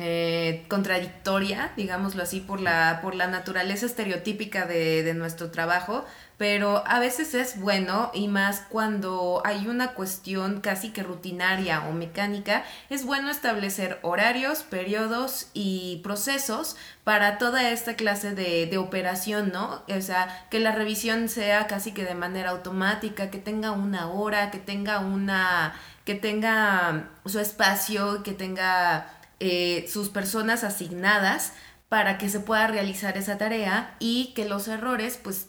eh, 0.00 0.64
contradictoria, 0.68 1.72
digámoslo 1.76 2.22
así, 2.22 2.38
por 2.40 2.60
la, 2.60 3.00
por 3.02 3.16
la 3.16 3.26
naturaleza 3.26 3.84
estereotípica 3.84 4.64
de, 4.64 5.02
de, 5.02 5.12
nuestro 5.12 5.50
trabajo, 5.50 6.04
pero 6.36 6.84
a 6.86 7.00
veces 7.00 7.34
es 7.34 7.58
bueno 7.58 8.12
y 8.14 8.28
más 8.28 8.62
cuando 8.68 9.42
hay 9.44 9.66
una 9.66 9.94
cuestión 9.94 10.60
casi 10.60 10.90
que 10.90 11.02
rutinaria 11.02 11.88
o 11.88 11.92
mecánica, 11.92 12.64
es 12.90 13.04
bueno 13.04 13.28
establecer 13.28 13.98
horarios, 14.02 14.62
periodos 14.62 15.48
y 15.52 16.00
procesos 16.04 16.76
para 17.02 17.38
toda 17.38 17.68
esta 17.68 17.96
clase 17.96 18.36
de, 18.36 18.66
de 18.66 18.78
operación, 18.78 19.50
¿no? 19.52 19.82
O 19.88 20.00
sea, 20.00 20.46
que 20.48 20.60
la 20.60 20.70
revisión 20.70 21.28
sea 21.28 21.66
casi 21.66 21.92
que 21.92 22.04
de 22.04 22.14
manera 22.14 22.50
automática, 22.50 23.30
que 23.30 23.38
tenga 23.38 23.72
una 23.72 24.08
hora, 24.08 24.52
que 24.52 24.58
tenga 24.58 25.00
una, 25.00 25.74
que 26.04 26.14
tenga 26.14 27.08
su 27.26 27.40
espacio, 27.40 28.22
que 28.22 28.32
tenga 28.32 29.17
eh, 29.40 29.86
sus 29.88 30.08
personas 30.08 30.64
asignadas 30.64 31.52
para 31.88 32.18
que 32.18 32.28
se 32.28 32.40
pueda 32.40 32.66
realizar 32.66 33.16
esa 33.16 33.38
tarea 33.38 33.96
y 33.98 34.32
que 34.34 34.48
los 34.48 34.68
errores 34.68 35.18
pues 35.22 35.48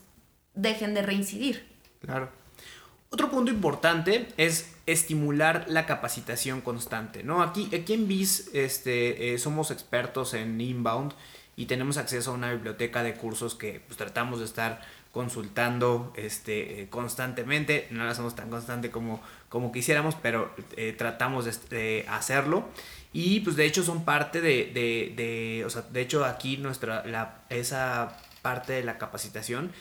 dejen 0.54 0.94
de 0.94 1.02
reincidir. 1.02 1.68
Claro. 2.02 2.32
Otro 3.12 3.32
punto 3.32 3.52
importante 3.52 4.28
es 4.38 4.76
estimular 4.86 5.66
la 5.68 5.88
capacitación 5.88 6.62
constante, 6.62 7.24
¿no? 7.24 7.42
Aquí, 7.42 7.70
aquí 7.76 7.94
en 7.94 8.08
BIS 8.08 8.52
este, 8.54 9.34
eh, 9.34 9.38
somos 9.40 9.72
expertos 9.72 10.36
en 10.36 10.62
inbound 10.62 11.14
y 11.60 11.66
tenemos 11.66 11.98
acceso 11.98 12.32
a 12.32 12.36
una 12.36 12.54
biblioteca 12.54 13.04
de 13.04 13.16
cursos 13.16 13.54
que 13.54 13.82
pues, 13.86 13.98
tratamos 13.98 14.40
de 14.40 14.46
estar 14.46 14.80
consultando 15.12 16.14
este, 16.16 16.84
eh, 16.84 16.90
constantemente. 16.90 17.86
No 17.92 18.06
la 18.06 18.16
somos 18.16 18.34
tan 18.34 18.50
constante 18.50 18.92
como, 18.92 19.22
como 19.50 19.74
quisiéramos, 19.74 20.16
pero 20.16 20.56
eh, 20.78 20.96
tratamos 20.98 21.44
de, 21.70 22.06
hacerlo. 22.08 22.70
Y 23.12 23.42
pues 23.42 23.58
de 23.58 23.66
hecho 23.66 23.84
son 23.84 24.06
parte 24.06 24.40
de, 24.40 24.72
de, 24.74 25.14
de 25.18 25.66
o 25.66 25.70
sea, 25.70 25.82
de 25.82 26.00
hecho 26.00 26.24
aquí 26.24 26.56
nuestra, 26.56 27.04
esa 27.50 28.18
parte 28.42 28.72
de 28.72 28.84
la 28.86 28.98
capacitación 28.98 29.74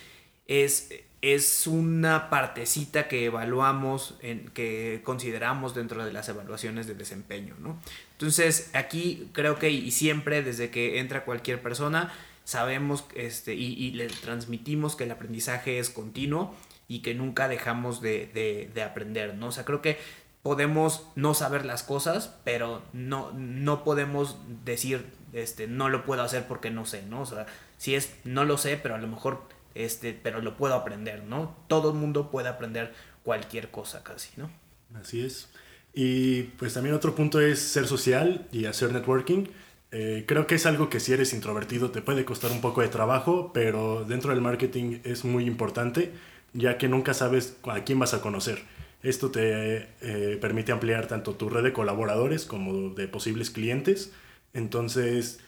es, 0.48 0.92
es 1.22 1.68
una 1.68 2.28
partecita 2.28 3.06
que 3.06 3.26
evaluamos, 3.26 4.16
en, 4.20 4.48
que 4.48 5.00
consideramos 5.04 5.76
dentro 5.76 6.04
de 6.04 6.12
las 6.12 6.28
evaluaciones 6.28 6.88
de 6.88 6.94
desempeño, 6.94 7.54
¿no? 7.60 7.78
Entonces, 8.18 8.70
aquí 8.74 9.30
creo 9.32 9.60
que 9.60 9.70
y 9.70 9.92
siempre 9.92 10.42
desde 10.42 10.70
que 10.70 10.98
entra 10.98 11.24
cualquier 11.24 11.62
persona, 11.62 12.12
sabemos 12.42 13.04
este, 13.14 13.54
y, 13.54 13.92
le 13.92 14.08
transmitimos 14.08 14.96
que 14.96 15.04
el 15.04 15.12
aprendizaje 15.12 15.78
es 15.78 15.88
continuo 15.88 16.52
y 16.88 16.98
que 17.02 17.14
nunca 17.14 17.46
dejamos 17.46 18.00
de, 18.00 18.26
de, 18.74 18.82
aprender, 18.82 19.36
¿no? 19.36 19.46
O 19.46 19.52
sea, 19.52 19.64
creo 19.64 19.82
que 19.82 19.98
podemos 20.42 21.06
no 21.14 21.32
saber 21.32 21.64
las 21.64 21.84
cosas, 21.84 22.34
pero 22.42 22.82
no, 22.92 23.30
no 23.32 23.84
podemos 23.84 24.38
decir, 24.64 25.06
este, 25.32 25.68
no 25.68 25.88
lo 25.88 26.04
puedo 26.04 26.22
hacer 26.22 26.48
porque 26.48 26.70
no 26.70 26.86
sé, 26.86 27.02
¿no? 27.02 27.20
O 27.20 27.26
sea, 27.26 27.46
si 27.76 27.94
es, 27.94 28.16
no 28.24 28.44
lo 28.44 28.58
sé, 28.58 28.76
pero 28.78 28.96
a 28.96 28.98
lo 28.98 29.06
mejor, 29.06 29.42
este, 29.76 30.12
pero 30.12 30.42
lo 30.42 30.56
puedo 30.56 30.74
aprender, 30.74 31.22
¿no? 31.22 31.56
Todo 31.68 31.90
el 31.90 31.94
mundo 31.94 32.32
puede 32.32 32.48
aprender 32.48 32.94
cualquier 33.22 33.70
cosa 33.70 34.02
casi, 34.02 34.30
¿no? 34.36 34.50
Así 34.98 35.24
es. 35.24 35.48
Y 35.94 36.42
pues 36.58 36.74
también 36.74 36.94
otro 36.94 37.14
punto 37.14 37.40
es 37.40 37.58
ser 37.58 37.86
social 37.86 38.46
y 38.52 38.66
hacer 38.66 38.92
networking. 38.92 39.46
Eh, 39.90 40.24
creo 40.26 40.46
que 40.46 40.56
es 40.56 40.66
algo 40.66 40.90
que 40.90 41.00
si 41.00 41.12
eres 41.12 41.32
introvertido 41.32 41.90
te 41.90 42.02
puede 42.02 42.24
costar 42.24 42.50
un 42.52 42.60
poco 42.60 42.82
de 42.82 42.88
trabajo, 42.88 43.52
pero 43.54 44.04
dentro 44.04 44.30
del 44.30 44.42
marketing 44.42 44.98
es 45.04 45.24
muy 45.24 45.46
importante, 45.46 46.12
ya 46.52 46.76
que 46.76 46.88
nunca 46.88 47.14
sabes 47.14 47.56
a 47.64 47.84
quién 47.84 47.98
vas 47.98 48.14
a 48.14 48.20
conocer. 48.20 48.62
Esto 49.02 49.30
te 49.30 49.88
eh, 50.00 50.38
permite 50.40 50.72
ampliar 50.72 51.06
tanto 51.06 51.34
tu 51.34 51.48
red 51.48 51.62
de 51.62 51.72
colaboradores 51.72 52.44
como 52.44 52.90
de 52.90 53.08
posibles 53.08 53.50
clientes. 53.50 54.12
Entonces, 54.52 55.40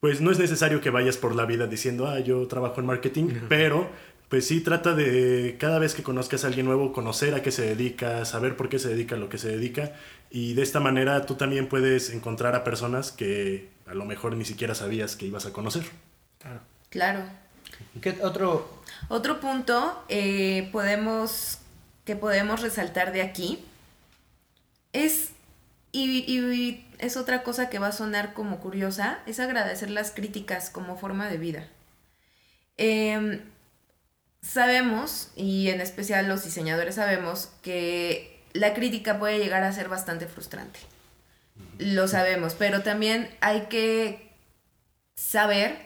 pues 0.00 0.20
no 0.20 0.30
es 0.30 0.38
necesario 0.38 0.80
que 0.80 0.90
vayas 0.90 1.16
por 1.16 1.34
la 1.34 1.46
vida 1.46 1.66
diciendo, 1.66 2.06
ah, 2.06 2.20
yo 2.20 2.46
trabajo 2.48 2.80
en 2.80 2.86
marketing, 2.86 3.28
pero 3.48 3.88
pues 4.28 4.46
sí 4.46 4.60
trata 4.60 4.94
de 4.94 5.56
cada 5.58 5.78
vez 5.78 5.94
que 5.94 6.02
conozcas 6.02 6.44
a 6.44 6.48
alguien 6.48 6.66
nuevo, 6.66 6.92
conocer 6.92 7.34
a 7.34 7.42
qué 7.42 7.50
se 7.50 7.62
dedica, 7.62 8.24
saber 8.24 8.56
por 8.56 8.68
qué 8.68 8.78
se 8.78 8.88
dedica 8.88 9.14
a 9.14 9.18
lo 9.18 9.28
que 9.28 9.38
se 9.38 9.48
dedica. 9.48 9.92
Y 10.30 10.54
de 10.54 10.62
esta 10.62 10.80
manera 10.80 11.26
tú 11.26 11.36
también 11.36 11.68
puedes 11.68 12.10
encontrar 12.10 12.54
a 12.54 12.64
personas 12.64 13.12
que 13.12 13.68
a 13.86 13.94
lo 13.94 14.04
mejor 14.04 14.36
ni 14.36 14.44
siquiera 14.44 14.74
sabías 14.74 15.16
que 15.16 15.26
ibas 15.26 15.46
a 15.46 15.52
conocer. 15.52 15.84
Claro. 16.38 16.60
Claro. 16.90 17.24
¿Qué 18.00 18.18
otro? 18.22 18.68
Otro 19.08 19.40
punto 19.40 20.04
eh, 20.08 20.68
podemos, 20.72 21.58
que 22.04 22.16
podemos 22.16 22.62
resaltar 22.62 23.12
de 23.12 23.22
aquí 23.22 23.64
es, 24.92 25.30
y, 25.92 26.84
es 26.98 27.16
otra 27.16 27.42
cosa 27.42 27.68
que 27.68 27.78
va 27.78 27.88
a 27.88 27.92
sonar 27.92 28.34
como 28.34 28.58
curiosa, 28.60 29.20
es 29.26 29.40
agradecer 29.40 29.90
las 29.90 30.10
críticas 30.10 30.70
como 30.70 30.96
forma 30.96 31.28
de 31.28 31.38
vida. 31.38 31.68
Em, 32.76 33.40
sabemos, 34.46 35.30
y 35.36 35.68
en 35.70 35.80
especial 35.80 36.28
los 36.28 36.44
diseñadores 36.44 36.94
sabemos, 36.94 37.50
que 37.62 38.40
la 38.52 38.74
crítica 38.74 39.18
puede 39.18 39.38
llegar 39.38 39.64
a 39.64 39.72
ser 39.72 39.88
bastante 39.88 40.26
frustrante. 40.26 40.78
Lo 41.78 42.06
sabemos, 42.08 42.54
pero 42.54 42.82
también 42.82 43.28
hay 43.40 43.62
que 43.62 44.32
saber 45.16 45.78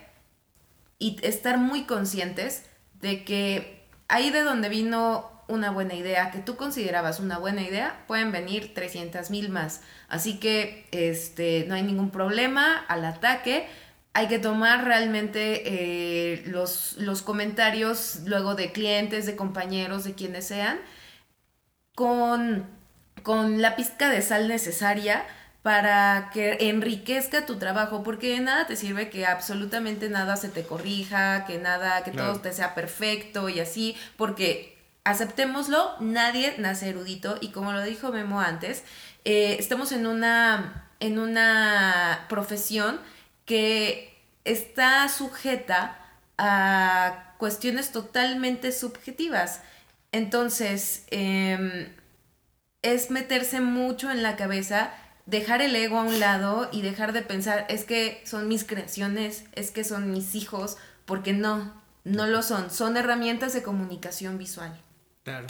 y 0.98 1.18
estar 1.22 1.58
muy 1.58 1.84
conscientes 1.84 2.64
de 3.00 3.24
que 3.24 3.86
ahí 4.08 4.30
de 4.30 4.42
donde 4.42 4.68
vino 4.68 5.30
una 5.48 5.70
buena 5.70 5.94
idea, 5.94 6.30
que 6.30 6.38
tú 6.38 6.56
considerabas 6.56 7.18
una 7.18 7.38
buena 7.38 7.62
idea, 7.62 8.04
pueden 8.06 8.30
venir 8.30 8.74
300 8.74 9.30
mil 9.30 9.48
más. 9.48 9.80
Así 10.08 10.38
que 10.38 10.86
este, 10.92 11.64
no 11.66 11.74
hay 11.74 11.82
ningún 11.82 12.10
problema 12.10 12.76
al 12.88 13.04
ataque 13.04 13.66
hay 14.12 14.28
que 14.28 14.38
tomar 14.38 14.84
realmente 14.84 15.62
eh, 15.64 16.42
los, 16.46 16.96
los, 16.98 17.22
comentarios 17.22 18.20
luego 18.26 18.54
de 18.54 18.72
clientes, 18.72 19.26
de 19.26 19.36
compañeros, 19.36 20.04
de 20.04 20.14
quienes 20.14 20.46
sean, 20.46 20.78
con, 21.94 22.66
con 23.22 23.62
la 23.62 23.76
pizca 23.76 24.08
de 24.08 24.22
sal 24.22 24.48
necesaria 24.48 25.24
para 25.62 26.30
que 26.32 26.56
enriquezca 26.70 27.44
tu 27.44 27.56
trabajo, 27.58 28.02
porque 28.02 28.30
de 28.30 28.40
nada 28.40 28.66
te 28.66 28.76
sirve 28.76 29.10
que 29.10 29.26
absolutamente 29.26 30.08
nada 30.08 30.36
se 30.36 30.48
te 30.48 30.64
corrija, 30.64 31.44
que 31.44 31.58
nada, 31.58 32.02
que 32.02 32.10
todo 32.12 32.40
te 32.40 32.52
sea 32.52 32.74
perfecto 32.74 33.48
y 33.48 33.60
así, 33.60 33.94
porque 34.16 34.78
aceptémoslo, 35.04 35.96
nadie 36.00 36.54
nace 36.58 36.88
erudito 36.88 37.36
y 37.40 37.48
como 37.48 37.72
lo 37.72 37.82
dijo 37.82 38.10
Memo 38.10 38.40
antes, 38.40 38.84
eh, 39.24 39.56
estamos 39.58 39.92
en 39.92 40.06
una, 40.06 40.88
en 40.98 41.18
una 41.18 42.24
profesión 42.28 42.98
que 43.50 44.16
está 44.44 45.08
sujeta 45.08 45.98
a 46.38 47.34
cuestiones 47.36 47.90
totalmente 47.90 48.70
subjetivas. 48.70 49.60
Entonces, 50.12 51.02
em, 51.10 51.88
es 52.82 53.10
meterse 53.10 53.60
mucho 53.60 54.08
en 54.12 54.22
la 54.22 54.36
cabeza, 54.36 54.94
dejar 55.26 55.62
el 55.62 55.74
ego 55.74 55.98
a 55.98 56.04
un 56.04 56.20
lado 56.20 56.68
y 56.70 56.82
dejar 56.82 57.12
de 57.12 57.22
pensar, 57.22 57.66
es 57.68 57.82
que 57.82 58.22
son 58.24 58.46
mis 58.46 58.62
creaciones, 58.62 59.46
es 59.56 59.72
que 59.72 59.82
son 59.82 60.12
mis 60.12 60.36
hijos, 60.36 60.76
porque 61.04 61.32
no, 61.32 61.74
no 62.04 62.28
lo 62.28 62.44
son, 62.44 62.70
son 62.70 62.96
herramientas 62.96 63.52
de 63.52 63.64
comunicación 63.64 64.38
visual. 64.38 64.80
Claro. 65.24 65.48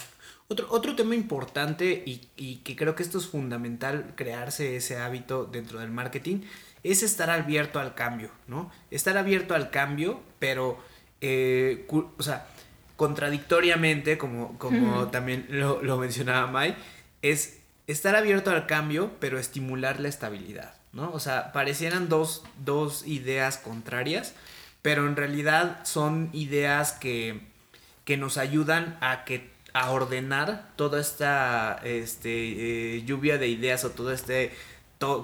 Otro, 0.49 0.67
otro 0.71 0.97
tema 0.97 1.15
importante 1.15 2.03
y, 2.07 2.29
y 2.35 2.57
que 2.65 2.77
creo 2.77 2.95
que 2.95 3.03
esto 3.03 3.19
es 3.19 3.27
fundamental, 3.27 4.15
crearse 4.17 4.75
ese 4.75 4.97
hábito 4.97 5.45
dentro 5.45 5.81
del 5.81 5.91
marketing, 5.91 6.41
es 6.83 7.03
estar 7.03 7.31
abierto 7.31 7.81
al 7.81 7.95
cambio, 7.95 8.31
¿no? 8.47 8.71
Estar 8.91 9.17
abierto 9.19 9.55
al 9.55 9.71
cambio, 9.71 10.21
pero, 10.39 10.79
eh, 11.21 11.87
o 11.91 12.23
sea, 12.23 12.47
contradictoriamente, 12.97 14.19
como, 14.19 14.59
como 14.59 15.09
también 15.09 15.47
lo, 15.49 15.97
mencionaba 15.99 16.47
Mai, 16.47 16.77
es 17.23 17.59
estar 17.87 18.17
abierto 18.17 18.51
al 18.51 18.67
cambio, 18.67 19.11
pero 19.21 19.39
estimular 19.39 20.01
la 20.01 20.09
estabilidad, 20.09 20.75
¿no? 20.93 21.11
O 21.13 21.21
sea, 21.21 21.53
parecieran 21.53 22.09
dos, 22.09 22.45
dos 22.65 23.07
ideas 23.07 23.59
contrarias, 23.59 24.35
pero 24.83 25.07
en 25.07 25.17
realidad 25.17 25.81
son 25.85 26.31
ideas 26.33 26.93
que, 26.93 27.41
que 28.05 28.17
nos 28.17 28.39
ayudan 28.39 28.99
a 29.01 29.25
que 29.25 29.51
a 29.73 29.91
ordenar 29.91 30.69
toda 30.77 31.01
esta 31.01 31.81
este, 31.85 32.97
eh, 32.97 33.05
lluvia 33.05 33.39
de 33.39 33.49
ideas 33.49 33.85
o 33.85 33.91
todo 33.91 34.13
este 34.13 34.53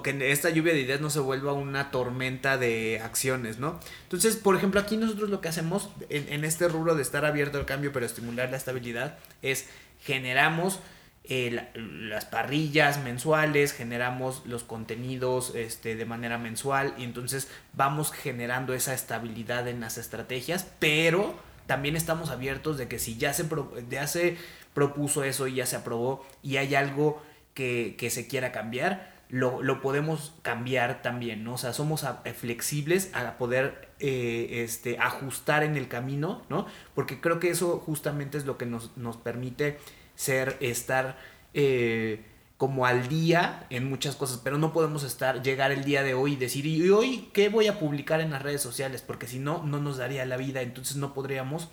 que 0.01 0.31
esta 0.31 0.49
lluvia 0.49 0.73
de 0.73 0.81
ideas 0.81 1.01
no 1.01 1.11
se 1.11 1.19
vuelva 1.19 1.53
una 1.53 1.91
tormenta 1.91 2.57
de 2.57 2.99
acciones, 3.03 3.59
¿no? 3.59 3.79
Entonces, 4.03 4.35
por 4.35 4.55
ejemplo, 4.55 4.79
aquí 4.79 4.97
nosotros 4.97 5.29
lo 5.29 5.39
que 5.39 5.49
hacemos 5.49 5.89
en, 6.09 6.43
este 6.43 6.67
rubro 6.67 6.95
de 6.95 7.03
estar 7.03 7.25
abierto 7.25 7.59
al 7.59 7.65
cambio 7.65 7.93
pero 7.93 8.03
estimular 8.03 8.49
la 8.49 8.57
estabilidad 8.57 9.19
es 9.43 9.69
generamos 10.01 10.79
eh, 11.25 11.69
las 11.75 12.25
parrillas 12.25 13.03
mensuales, 13.03 13.71
generamos 13.71 14.41
los 14.47 14.63
contenidos 14.63 15.53
este, 15.53 15.95
de 15.95 16.05
manera 16.05 16.39
mensual 16.39 16.95
y 16.97 17.03
entonces 17.03 17.47
vamos 17.73 18.11
generando 18.11 18.73
esa 18.73 18.95
estabilidad 18.95 19.67
en 19.67 19.79
las 19.79 19.99
estrategias, 19.99 20.65
pero 20.79 21.35
también 21.67 21.95
estamos 21.95 22.31
abiertos 22.31 22.79
de 22.79 22.87
que 22.87 22.97
si 22.97 23.17
ya 23.17 23.31
se, 23.31 23.45
ya 23.89 24.07
se 24.07 24.37
propuso 24.73 25.23
eso 25.23 25.45
y 25.45 25.55
ya 25.55 25.67
se 25.67 25.75
aprobó 25.75 26.25
y 26.41 26.57
hay 26.57 26.73
algo 26.73 27.21
que, 27.53 27.95
que 27.99 28.09
se 28.09 28.27
quiera 28.27 28.51
cambiar, 28.51 29.16
lo, 29.29 29.81
podemos 29.81 30.33
cambiar 30.41 31.01
también, 31.01 31.43
¿no? 31.43 31.55
O 31.55 31.57
sea, 31.57 31.73
somos 31.73 32.05
eh, 32.23 32.33
flexibles 32.33 33.11
a 33.13 33.37
poder 33.37 33.89
eh, 33.99 34.63
este, 34.63 34.97
ajustar 34.99 35.63
en 35.63 35.75
el 35.75 35.87
camino, 35.87 36.43
¿no? 36.49 36.65
Porque 36.95 37.19
creo 37.19 37.39
que 37.39 37.49
eso 37.49 37.79
justamente 37.79 38.37
es 38.37 38.45
lo 38.45 38.57
que 38.57 38.65
nos, 38.65 38.89
permite 39.23 39.79
ser, 40.15 40.55
estar 40.61 41.17
eh, 41.53 42.23
como 42.57 42.85
al 42.85 43.09
día 43.09 43.65
en 43.69 43.89
muchas 43.89 44.15
cosas, 44.15 44.39
pero 44.43 44.57
no 44.57 44.71
podemos 44.71 45.03
estar, 45.03 45.43
llegar 45.43 45.71
el 45.71 45.83
día 45.83 46.03
de 46.03 46.13
hoy 46.13 46.33
y 46.33 46.37
decir, 46.37 46.65
¿y 46.65 46.89
hoy 46.89 47.29
qué 47.33 47.49
voy 47.49 47.67
a 47.67 47.79
publicar 47.79 48.21
en 48.21 48.31
las 48.31 48.41
redes 48.41 48.61
sociales? 48.61 49.01
Porque 49.05 49.27
si 49.27 49.39
no, 49.39 49.63
no 49.63 49.79
nos 49.79 49.97
daría 49.97 50.25
la 50.25 50.37
vida, 50.37 50.61
entonces 50.61 50.95
no 50.95 51.13
podríamos 51.13 51.69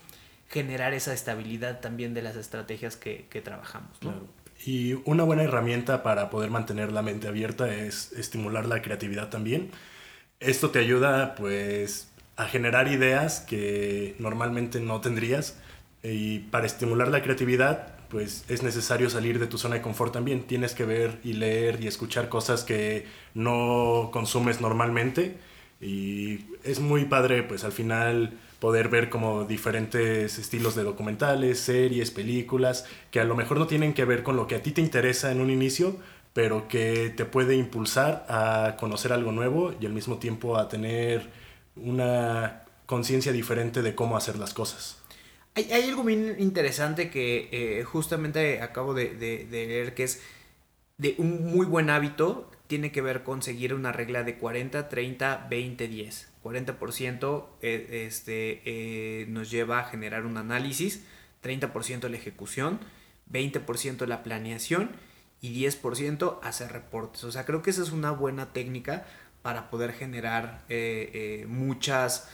generar 0.48 0.92
esa 0.92 1.14
estabilidad 1.14 1.80
también 1.80 2.14
de 2.14 2.22
las 2.22 2.36
estrategias 2.36 2.96
que, 2.96 3.42
trabajamos, 3.44 4.02
¿no? 4.02 4.12
Y 4.66 4.94
una 5.04 5.24
buena 5.24 5.42
herramienta 5.42 6.02
para 6.02 6.30
poder 6.30 6.50
mantener 6.50 6.90
la 6.90 7.02
mente 7.02 7.28
abierta 7.28 7.72
es 7.74 8.12
estimular 8.12 8.66
la 8.66 8.80
creatividad 8.80 9.28
también. 9.28 9.70
Esto 10.40 10.70
te 10.70 10.78
ayuda 10.78 11.34
pues 11.34 12.08
a 12.36 12.46
generar 12.46 12.88
ideas 12.88 13.40
que 13.40 14.16
normalmente 14.18 14.80
no 14.80 15.00
tendrías 15.00 15.58
y 16.02 16.40
para 16.40 16.66
estimular 16.66 17.08
la 17.08 17.22
creatividad 17.22 17.94
pues 18.08 18.44
es 18.48 18.62
necesario 18.62 19.10
salir 19.10 19.38
de 19.38 19.46
tu 19.46 19.58
zona 19.58 19.76
de 19.76 19.82
confort 19.82 20.12
también. 20.14 20.44
Tienes 20.46 20.72
que 20.74 20.84
ver 20.84 21.18
y 21.22 21.34
leer 21.34 21.82
y 21.82 21.86
escuchar 21.86 22.30
cosas 22.30 22.64
que 22.64 23.06
no 23.34 24.08
consumes 24.12 24.62
normalmente 24.62 25.36
y 25.80 26.46
es 26.62 26.80
muy 26.80 27.04
padre 27.04 27.42
pues 27.42 27.64
al 27.64 27.72
final 27.72 28.38
poder 28.64 28.88
ver 28.88 29.10
como 29.10 29.44
diferentes 29.44 30.38
estilos 30.38 30.74
de 30.74 30.84
documentales, 30.84 31.60
series, 31.60 32.10
películas, 32.10 32.86
que 33.10 33.20
a 33.20 33.24
lo 33.24 33.34
mejor 33.36 33.58
no 33.58 33.66
tienen 33.66 33.92
que 33.92 34.06
ver 34.06 34.22
con 34.22 34.36
lo 34.36 34.46
que 34.46 34.54
a 34.54 34.62
ti 34.62 34.70
te 34.72 34.80
interesa 34.80 35.30
en 35.30 35.40
un 35.42 35.50
inicio, 35.50 35.98
pero 36.32 36.66
que 36.66 37.12
te 37.14 37.26
puede 37.26 37.56
impulsar 37.56 38.24
a 38.28 38.76
conocer 38.80 39.12
algo 39.12 39.32
nuevo 39.32 39.74
y 39.78 39.84
al 39.84 39.92
mismo 39.92 40.16
tiempo 40.18 40.56
a 40.56 40.68
tener 40.70 41.28
una 41.76 42.62
conciencia 42.86 43.32
diferente 43.32 43.82
de 43.82 43.94
cómo 43.94 44.16
hacer 44.16 44.36
las 44.38 44.54
cosas. 44.54 44.96
Hay, 45.54 45.70
hay 45.70 45.82
algo 45.90 46.02
bien 46.02 46.36
interesante 46.38 47.10
que 47.10 47.48
eh, 47.52 47.84
justamente 47.84 48.62
acabo 48.62 48.94
de, 48.94 49.14
de- 49.14 49.44
de 49.44 49.66
leer 49.66 49.94
que 49.94 50.04
es 50.04 50.22
de 50.98 51.14
un 51.18 51.46
muy 51.52 51.66
buen 51.66 51.90
hábito 51.90 52.50
tiene 52.66 52.92
que 52.92 53.02
ver 53.02 53.24
con 53.24 53.42
seguir 53.42 53.74
una 53.74 53.92
regla 53.92 54.22
de 54.24 54.38
40, 54.38 54.88
30, 54.88 55.46
20, 55.50 55.88
10. 55.88 56.28
40% 56.44 57.46
eh, 57.62 58.04
este, 58.06 58.60
eh, 58.66 59.26
nos 59.28 59.50
lleva 59.50 59.80
a 59.80 59.84
generar 59.84 60.26
un 60.26 60.36
análisis, 60.36 61.02
30% 61.42 62.08
la 62.08 62.16
ejecución, 62.16 62.80
20% 63.32 64.06
la 64.06 64.22
planeación 64.22 64.90
y 65.40 65.64
10% 65.64 66.38
hacer 66.42 66.70
reportes. 66.70 67.24
O 67.24 67.32
sea, 67.32 67.46
creo 67.46 67.62
que 67.62 67.70
esa 67.70 67.82
es 67.82 67.92
una 67.92 68.10
buena 68.10 68.52
técnica 68.52 69.06
para 69.40 69.70
poder 69.70 69.94
generar 69.94 70.64
eh, 70.68 71.10
eh, 71.42 71.46
muchas, 71.46 72.28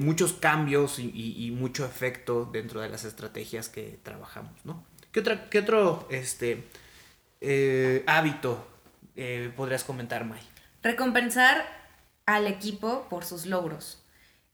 muchos 0.00 0.32
cambios 0.34 0.98
y, 0.98 1.54
mucho 1.58 1.84
efecto 1.84 2.48
dentro 2.50 2.80
de 2.80 2.88
las 2.88 3.04
estrategias 3.04 3.68
que 3.68 3.98
trabajamos, 4.02 4.64
¿no? 4.64 4.82
¿Qué, 5.12 5.20
otra, 5.20 5.50
qué 5.50 5.58
otro 5.58 6.08
este, 6.10 6.64
hábito 8.06 8.66
podrías 9.56 9.84
comentar, 9.84 10.24
May? 10.24 10.40
Recompensar 10.82 11.83
al 12.26 12.46
equipo 12.46 13.06
por 13.08 13.24
sus 13.24 13.46
logros. 13.46 14.02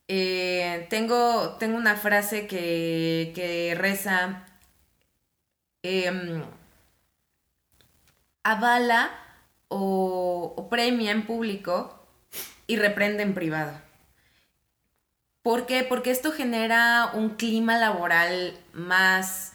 Eh, 0.09 0.87
tengo, 0.91 1.57
tengo 1.59 1.77
una 1.77 1.97
frase 1.97 2.47
que, 2.47 3.33
que 3.35 3.75
reza, 3.77 4.45
em, 5.83 6.43
avala 8.43 9.11
o, 9.69 10.67
premia 10.71 11.13
en 11.13 11.27
público 11.27 12.05
y 12.67 12.77
reprende 12.77 13.23
en 13.23 13.35
privado. 13.35 13.81
¿Por 15.43 15.67
qué? 15.67 15.85
Porque 15.85 16.11
esto 16.11 16.33
genera 16.33 17.13
un 17.15 17.31
clima 17.37 17.79
laboral 17.79 18.59
más 18.73 19.53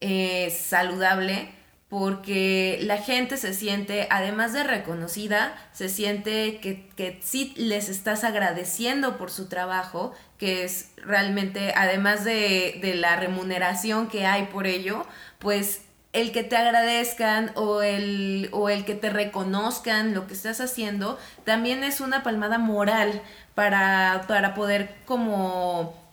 eh, 0.00 0.50
saludable, 0.50 1.54
porque 1.88 2.78
la 2.82 2.98
gente 2.98 3.38
se 3.38 3.54
siente, 3.54 4.06
además 4.10 4.52
de 4.52 4.62
reconocida, 4.62 5.56
se 5.72 5.88
siente 5.88 6.60
que, 6.60 6.86
que 6.96 7.18
sí 7.22 7.54
les 7.56 7.88
estás 7.88 8.24
agradeciendo 8.24 9.16
por 9.16 9.30
su 9.30 9.48
trabajo, 9.48 10.12
que 10.36 10.64
es 10.64 10.90
realmente, 10.96 11.72
además 11.74 12.24
de, 12.24 12.78
de 12.82 12.94
la 12.94 13.16
remuneración 13.16 14.08
que 14.08 14.26
hay 14.26 14.46
por 14.46 14.66
ello, 14.66 15.06
pues 15.38 15.82
el 16.12 16.32
que 16.32 16.42
te 16.42 16.56
agradezcan 16.56 17.52
o 17.54 17.82
el, 17.82 18.48
o 18.52 18.68
el 18.68 18.84
que 18.84 18.94
te 18.94 19.08
reconozcan 19.10 20.14
lo 20.14 20.26
que 20.26 20.34
estás 20.34 20.60
haciendo, 20.60 21.18
también 21.44 21.84
es 21.84 22.00
una 22.00 22.22
palmada 22.22 22.58
moral 22.58 23.22
para, 23.54 24.24
para 24.28 24.54
poder 24.54 24.96
como 25.06 26.07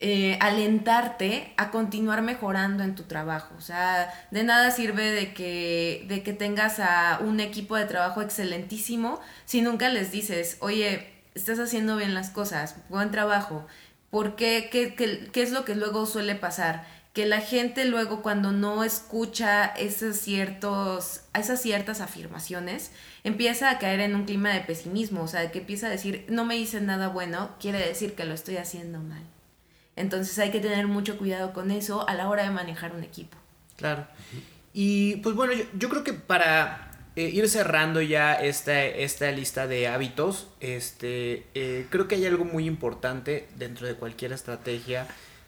eh, 0.00 0.38
alentarte 0.40 1.52
a 1.56 1.72
continuar 1.72 2.22
mejorando 2.22 2.84
en 2.84 2.94
tu 2.94 3.04
trabajo. 3.04 3.54
O 3.58 3.60
sea, 3.60 4.12
de 4.30 4.44
nada 4.44 4.70
sirve 4.70 5.10
de 5.10 5.34
que, 5.34 6.04
de 6.08 6.22
que 6.22 6.32
tengas 6.32 6.78
a 6.78 7.18
un 7.20 7.40
equipo 7.40 7.76
de 7.76 7.86
trabajo 7.86 8.22
excelentísimo 8.22 9.20
si 9.44 9.60
nunca 9.60 9.88
les 9.88 10.12
dices, 10.12 10.56
oye, 10.60 11.12
estás 11.34 11.58
haciendo 11.58 11.96
bien 11.96 12.14
las 12.14 12.30
cosas, 12.30 12.76
buen 12.88 13.10
trabajo. 13.10 13.66
¿Por 14.10 14.36
qué? 14.36 14.68
¿Qué, 14.70 14.94
qué, 14.94 15.42
es 15.42 15.50
lo 15.50 15.64
que 15.64 15.74
luego 15.74 16.06
suele 16.06 16.34
pasar? 16.34 16.86
que 17.14 17.26
la 17.26 17.40
gente 17.40 17.84
luego 17.84 18.22
cuando 18.22 18.52
no 18.52 18.84
escucha 18.84 19.66
esos 19.66 20.18
ciertos, 20.18 21.22
esas 21.34 21.60
ciertas 21.60 22.00
afirmaciones, 22.00 22.92
empieza 23.24 23.70
a 23.70 23.78
caer 23.80 23.98
en 24.00 24.14
un 24.14 24.24
clima 24.24 24.50
de 24.50 24.60
pesimismo, 24.60 25.22
o 25.22 25.26
sea, 25.26 25.50
que 25.50 25.58
empieza 25.58 25.88
a 25.88 25.90
decir, 25.90 26.26
no 26.28 26.44
me 26.44 26.56
hice 26.56 26.80
nada 26.80 27.08
bueno, 27.08 27.50
quiere 27.58 27.80
decir 27.80 28.14
que 28.14 28.24
lo 28.24 28.34
estoy 28.34 28.58
haciendo 28.58 29.00
mal. 29.00 29.24
Entonces 29.98 30.38
hay 30.38 30.50
que 30.50 30.60
tener 30.60 30.86
mucho 30.86 31.18
cuidado 31.18 31.52
con 31.52 31.70
eso 31.70 32.08
a 32.08 32.14
la 32.14 32.28
hora 32.28 32.44
de 32.44 32.50
manejar 32.50 32.94
un 32.94 33.02
equipo. 33.04 33.36
Claro. 33.76 34.06
Y 34.72 35.16
pues 35.16 35.34
bueno, 35.34 35.52
yo, 35.78 35.88
creo 35.88 36.04
que 36.04 36.12
para 36.12 36.90
eh, 37.16 37.30
ir 37.30 37.48
cerrando 37.48 38.00
ya 38.00 38.34
esta, 38.34 38.84
esta 38.84 39.30
lista 39.30 39.66
de 39.66 39.88
hábitos, 39.88 40.48
este, 40.60 41.46
eh, 41.54 41.86
creo 41.90 42.06
que 42.08 42.16
hay 42.16 42.26
algo 42.26 42.44
muy 42.44 42.66
importante 42.66 43.48
dentro 43.56 43.86
de 43.86 43.94
cualquier 43.94 44.32
estrategia 44.32 45.06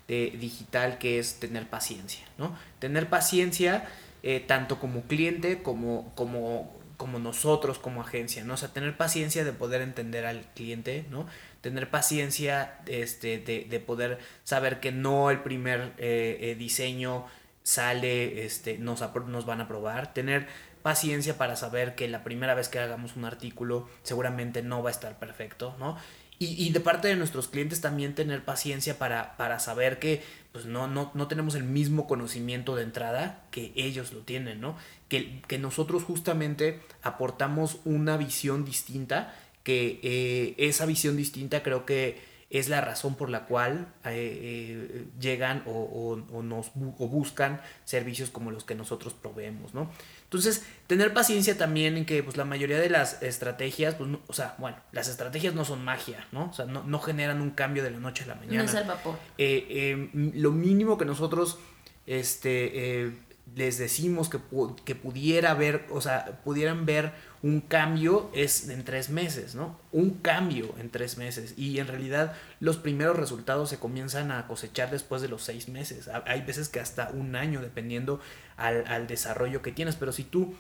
de 0.09 0.37
digital 0.41 0.99
que 0.99 1.19
es 1.21 1.39
tener 1.39 1.69
paciencia, 1.69 2.25
¿no? 2.39 2.57
Tener 2.81 3.09
paciencia 3.09 3.89
eh, 4.23 4.45
tanto 4.47 4.79
como 4.79 5.03
cliente 5.03 5.63
como, 5.63 6.13
como, 6.15 6.80
como 7.01 7.19
nosotros 7.19 7.79
como 7.79 8.03
agencia, 8.03 8.45
¿no? 8.45 8.53
O 8.53 8.57
sea, 8.59 8.75
tener 8.75 8.95
paciencia 8.95 9.43
de 9.43 9.55
poder 9.55 9.81
entender 9.81 10.27
al 10.27 10.43
cliente, 10.55 11.07
¿no? 11.09 11.27
Tener 11.63 11.89
paciencia 11.89 12.79
este, 12.85 13.39
de, 13.39 13.65
de 13.71 13.81
poder 13.81 14.19
saber 14.45 14.81
que 14.81 14.93
no 14.93 15.31
el 15.31 15.41
primer 15.41 15.95
eh, 15.97 16.37
eh, 16.43 16.55
diseño 16.57 17.25
sale, 17.63 18.45
este, 18.45 18.77
nos, 18.77 19.01
nos 19.29 19.47
van 19.47 19.63
a 19.63 19.67
probar, 19.67 20.13
tener 20.13 20.47
paciencia 20.83 21.39
para 21.39 21.57
saber 21.57 21.95
que 21.95 22.07
la 22.07 22.23
primera 22.23 22.53
vez 22.53 22.69
que 22.69 22.79
hagamos 22.79 23.17
un 23.17 23.25
artículo 23.25 23.89
seguramente 24.03 24.61
no 24.63 24.83
va 24.83 24.91
a 24.91 24.93
estar 24.93 25.19
perfecto, 25.19 25.75
¿no? 25.79 25.97
Y, 26.43 26.55
y 26.67 26.71
de 26.71 26.81
parte 26.81 27.07
de 27.09 27.17
nuestros 27.17 27.49
clientes 27.49 27.83
también 27.83 28.15
tener 28.15 28.43
paciencia 28.47 28.99
para, 28.99 29.37
para 29.37 29.59
saber 29.59 29.99
que 29.99 30.23
pues 30.53 30.65
no, 30.65 30.87
no, 30.89 31.11
no 31.13 31.29
tenemos 31.29 31.55
el 31.55 31.65
mismo 31.65 32.07
conocimiento 32.07 32.75
de 32.77 32.83
entrada 32.85 33.45
que 33.51 33.73
ellos 33.77 34.15
lo 34.15 34.21
tienen, 34.21 34.59
¿no? 34.59 34.75
Que, 35.11 35.43
que 35.47 35.59
nosotros 35.59 36.03
justamente 36.03 36.81
aportamos 37.03 37.81
una 37.85 38.17
visión 38.17 38.65
distinta, 38.65 39.35
que 39.65 40.01
eh, 40.03 40.55
esa 40.57 40.87
visión 40.87 41.15
distinta 41.19 41.63
creo 41.63 41.85
que 41.85 42.19
es 42.49 42.71
la 42.71 42.81
razón 42.81 43.15
por 43.17 43.29
la 43.29 43.45
cual 43.45 43.93
eh, 44.07 44.11
eh, 44.43 45.05
llegan 45.21 45.63
o, 45.67 45.71
o- 45.73 46.37
o 46.39 46.43
nos 46.43 46.73
bu- 46.75 46.95
o 46.99 47.07
buscan 47.07 47.61
servicios 47.85 48.31
como 48.31 48.51
los 48.51 48.65
que 48.65 48.75
nosotros 48.75 49.13
proveemos, 49.13 49.75
¿no? 49.75 49.91
Entonces, 50.31 50.63
tener 50.87 51.13
paciencia 51.13 51.59
también 51.59 51.97
en 51.97 52.05
que 52.07 52.23
pues, 52.23 52.37
la 52.37 52.45
mayoría 52.45 52.79
de 52.79 52.89
las 52.89 53.21
estrategias, 53.21 53.97
pues, 53.97 54.09
no- 54.11 54.21
o 54.29 54.33
sea, 54.33 54.55
bueno, 54.59 54.77
las 54.93 55.09
estrategias 55.09 55.55
no 55.55 55.65
son 55.65 55.85
magia, 55.85 56.25
¿no? 56.31 56.51
O 56.51 56.53
sea, 56.53 56.67
no, 56.67 56.85
no 56.85 57.01
generan 57.01 57.41
un 57.41 57.51
cambio 57.51 57.83
de 57.83 57.91
la 57.91 57.99
noche 57.99 58.23
a 58.23 58.27
la 58.29 58.35
mañana 58.37 58.59
No 58.63 58.69
es 58.69 58.75
al 58.77 58.85
vapor. 58.85 59.17
eh, 59.39 59.67
eh, 59.69 60.11
lo 60.35 60.53
mínimo 60.53 60.97
que 60.99 61.05
nosotros 61.05 61.59
este, 62.07 63.07
eh, 63.07 63.13
les 63.57 63.79
decimos 63.79 64.29
que, 64.29 64.39
que 64.85 64.95
pudiera 64.95 65.55
ver, 65.55 65.87
o 65.91 66.01
sea, 66.01 66.41
pudieran 66.45 66.87
ver 66.87 67.13
un 67.43 67.61
cambio 67.63 68.31
es 68.35 68.69
en 68.69 68.85
tres 68.85 69.09
meses, 69.09 69.55
¿no? 69.55 69.79
Un 69.93 70.11
cambio 70.19 70.75
en 70.79 70.91
tres 70.91 71.17
meses. 71.17 71.55
Y 71.57 71.79
en 71.79 71.87
realidad 71.87 72.35
los 72.61 72.77
primeros 72.77 73.17
resultados 73.17 73.71
se 73.71 73.79
comienzan 73.79 74.31
a 74.31 74.47
cosechar 74.47 74.91
después 74.91 75.23
de 75.23 75.29
los 75.29 75.43
seis 75.43 75.69
meses. 75.69 76.09
Ha- 76.09 76.23
Hay 76.27 76.43
veces 76.43 76.69
que 76.69 76.81
hasta 76.81 77.09
un 77.11 77.37
año, 77.37 77.63
dependiendo 77.63 78.21
al, 78.59 78.87
al 78.87 79.07
desarrollo 79.07 79.63
que 79.63 79.73
tienes. 79.73 79.97
Pero 79.97 80.13
si 80.13 80.25
tú 80.25 80.55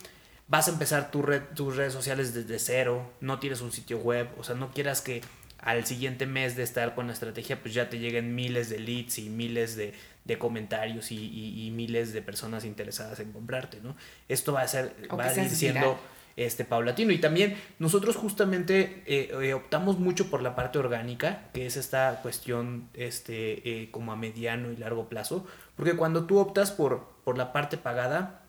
vas 0.48 0.68
a 0.68 0.72
empezar 0.72 1.10
tu 1.10 1.20
red, 1.22 1.42
tus 1.54 1.76
redes 1.76 1.92
sociales 1.92 2.32
desde 2.32 2.58
cero, 2.58 3.12
no 3.20 3.38
tienes 3.38 3.60
un 3.60 3.72
sitio 3.72 3.98
web, 3.98 4.28
o 4.38 4.42
sea, 4.44 4.54
no 4.54 4.72
quieras 4.72 5.02
que 5.02 5.20
al 5.58 5.84
siguiente 5.84 6.24
mes 6.24 6.56
de 6.56 6.62
estar 6.62 6.94
con 6.94 7.06
la 7.08 7.12
estrategia, 7.12 7.60
pues 7.60 7.74
ya 7.74 7.90
te 7.90 7.98
lleguen 7.98 8.34
miles 8.34 8.70
de 8.70 8.78
leads 8.78 9.18
y 9.18 9.28
miles 9.28 9.76
de, 9.76 9.92
de 10.24 10.38
comentarios 10.38 11.12
y, 11.12 11.16
y- 11.18 11.66
y 11.66 11.70
miles 11.70 12.14
de 12.14 12.22
personas 12.22 12.64
interesadas 12.64 13.20
en 13.20 13.30
comprarte, 13.32 13.80
¿no? 13.82 13.94
Esto 14.28 14.54
va 14.54 14.62
a 14.62 14.68
ser, 14.68 14.94
O 15.10 15.18
va 15.18 15.24
a 15.24 15.28
ir 15.44 15.50
siendo 15.54 15.80
viral. 15.80 15.98
Este 16.46 16.64
paulatino. 16.64 17.12
Y 17.12 17.18
también 17.18 17.56
nosotros 17.78 18.16
justamente 18.16 19.02
eh, 19.06 19.30
eh, 19.42 19.54
optamos 19.54 19.98
mucho 19.98 20.30
por 20.30 20.42
la 20.42 20.54
parte 20.54 20.78
orgánica, 20.78 21.50
que 21.52 21.66
es 21.66 21.76
esta 21.76 22.20
cuestión 22.22 22.88
este, 22.94 23.82
eh, 23.82 23.90
como 23.90 24.12
a 24.12 24.16
mediano 24.16 24.72
y 24.72 24.76
largo 24.76 25.08
plazo, 25.08 25.46
porque 25.76 25.96
cuando 25.96 26.24
tú 26.24 26.38
optas 26.38 26.70
por, 26.70 27.08
por 27.24 27.36
la 27.36 27.52
parte 27.52 27.76
pagada, 27.76 28.42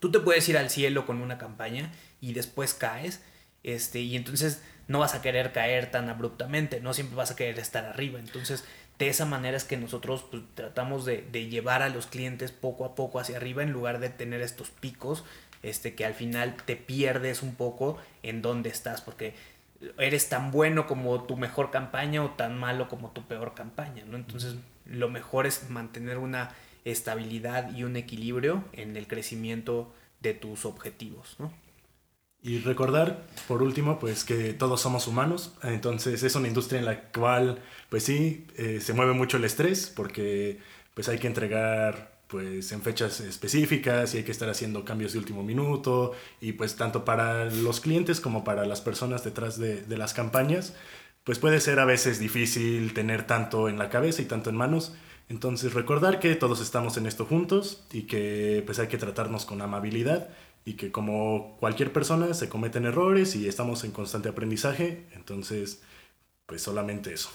tú 0.00 0.10
te 0.10 0.20
puedes 0.20 0.48
ir 0.48 0.58
al 0.58 0.70
cielo 0.70 1.06
con 1.06 1.20
una 1.20 1.38
campaña 1.38 1.92
y 2.20 2.34
después 2.34 2.74
caes, 2.74 3.22
este, 3.62 4.00
y 4.00 4.16
entonces 4.16 4.62
no 4.88 4.98
vas 4.98 5.14
a 5.14 5.22
querer 5.22 5.52
caer 5.52 5.90
tan 5.90 6.08
abruptamente, 6.08 6.80
no 6.80 6.94
siempre 6.94 7.16
vas 7.16 7.30
a 7.30 7.36
querer 7.36 7.58
estar 7.58 7.84
arriba. 7.84 8.18
Entonces, 8.18 8.64
de 8.98 9.08
esa 9.08 9.24
manera 9.24 9.56
es 9.56 9.64
que 9.64 9.78
nosotros 9.78 10.24
pues, 10.30 10.42
tratamos 10.54 11.06
de, 11.06 11.26
de 11.30 11.48
llevar 11.48 11.82
a 11.82 11.88
los 11.88 12.06
clientes 12.06 12.52
poco 12.52 12.84
a 12.84 12.94
poco 12.94 13.18
hacia 13.18 13.36
arriba 13.36 13.62
en 13.62 13.72
lugar 13.72 13.98
de 13.98 14.10
tener 14.10 14.42
estos 14.42 14.70
picos 14.70 15.24
este, 15.62 15.94
que 15.94 16.04
al 16.04 16.14
final 16.14 16.56
te 16.64 16.76
pierdes 16.76 17.42
un 17.42 17.54
poco 17.54 17.98
en 18.22 18.42
dónde 18.42 18.70
estás, 18.70 19.00
porque 19.00 19.34
eres 19.98 20.28
tan 20.28 20.50
bueno 20.50 20.86
como 20.86 21.24
tu 21.24 21.36
mejor 21.36 21.70
campaña 21.70 22.22
o 22.22 22.30
tan 22.30 22.58
malo 22.58 22.88
como 22.88 23.10
tu 23.10 23.22
peor 23.22 23.54
campaña, 23.54 24.04
¿no? 24.06 24.16
Entonces, 24.16 24.56
lo 24.86 25.08
mejor 25.08 25.46
es 25.46 25.70
mantener 25.70 26.18
una 26.18 26.54
estabilidad 26.84 27.74
y 27.74 27.84
un 27.84 27.96
equilibrio 27.96 28.64
en 28.72 28.96
el 28.96 29.06
crecimiento 29.06 29.92
de 30.20 30.34
tus 30.34 30.64
objetivos, 30.64 31.36
¿no? 31.38 31.52
Y 32.42 32.58
recordar, 32.60 33.26
por 33.48 33.62
último, 33.62 33.98
pues 33.98 34.24
que 34.24 34.54
todos 34.54 34.80
somos 34.80 35.06
humanos, 35.06 35.52
entonces 35.62 36.22
es 36.22 36.34
una 36.34 36.48
industria 36.48 36.78
en 36.78 36.86
la 36.86 37.02
cual, 37.10 37.58
pues 37.90 38.04
sí, 38.04 38.46
eh, 38.56 38.80
se 38.80 38.94
mueve 38.94 39.12
mucho 39.12 39.36
el 39.36 39.44
estrés, 39.44 39.92
porque 39.94 40.58
pues 40.94 41.10
hay 41.10 41.18
que 41.18 41.26
entregar 41.26 42.09
pues 42.30 42.70
en 42.72 42.82
fechas 42.82 43.20
específicas 43.20 44.14
y 44.14 44.18
hay 44.18 44.24
que 44.24 44.30
estar 44.32 44.48
haciendo 44.48 44.84
cambios 44.84 45.12
de 45.12 45.18
último 45.18 45.42
minuto 45.42 46.12
y 46.40 46.52
pues 46.52 46.76
tanto 46.76 47.04
para 47.04 47.46
los 47.46 47.80
clientes 47.80 48.20
como 48.20 48.44
para 48.44 48.64
las 48.66 48.80
personas 48.80 49.24
detrás 49.24 49.58
de, 49.58 49.82
de 49.82 49.98
las 49.98 50.14
campañas, 50.14 50.74
pues 51.24 51.38
puede 51.38 51.60
ser 51.60 51.80
a 51.80 51.84
veces 51.84 52.18
difícil 52.18 52.94
tener 52.94 53.26
tanto 53.26 53.68
en 53.68 53.78
la 53.78 53.90
cabeza 53.90 54.22
y 54.22 54.26
tanto 54.26 54.50
en 54.50 54.56
manos, 54.56 54.94
Entonces 55.28 55.74
recordar 55.74 56.18
que 56.18 56.34
todos 56.34 56.60
estamos 56.60 56.96
en 56.96 57.06
esto 57.06 57.24
juntos 57.24 57.84
y 57.92 58.02
que 58.02 58.62
pues 58.66 58.80
hay 58.80 58.88
que 58.88 58.98
tratarnos 58.98 59.44
con 59.46 59.62
amabilidad 59.62 60.28
y 60.64 60.74
que 60.74 60.90
como 60.90 61.56
cualquier 61.60 61.92
persona 61.92 62.34
se 62.34 62.48
cometen 62.48 62.84
errores 62.84 63.36
y 63.36 63.46
estamos 63.48 63.84
en 63.84 63.92
constante 63.92 64.28
aprendizaje, 64.28 65.06
entonces 65.14 65.82
pues 66.50 66.62
solamente 66.62 67.14
eso. 67.14 67.30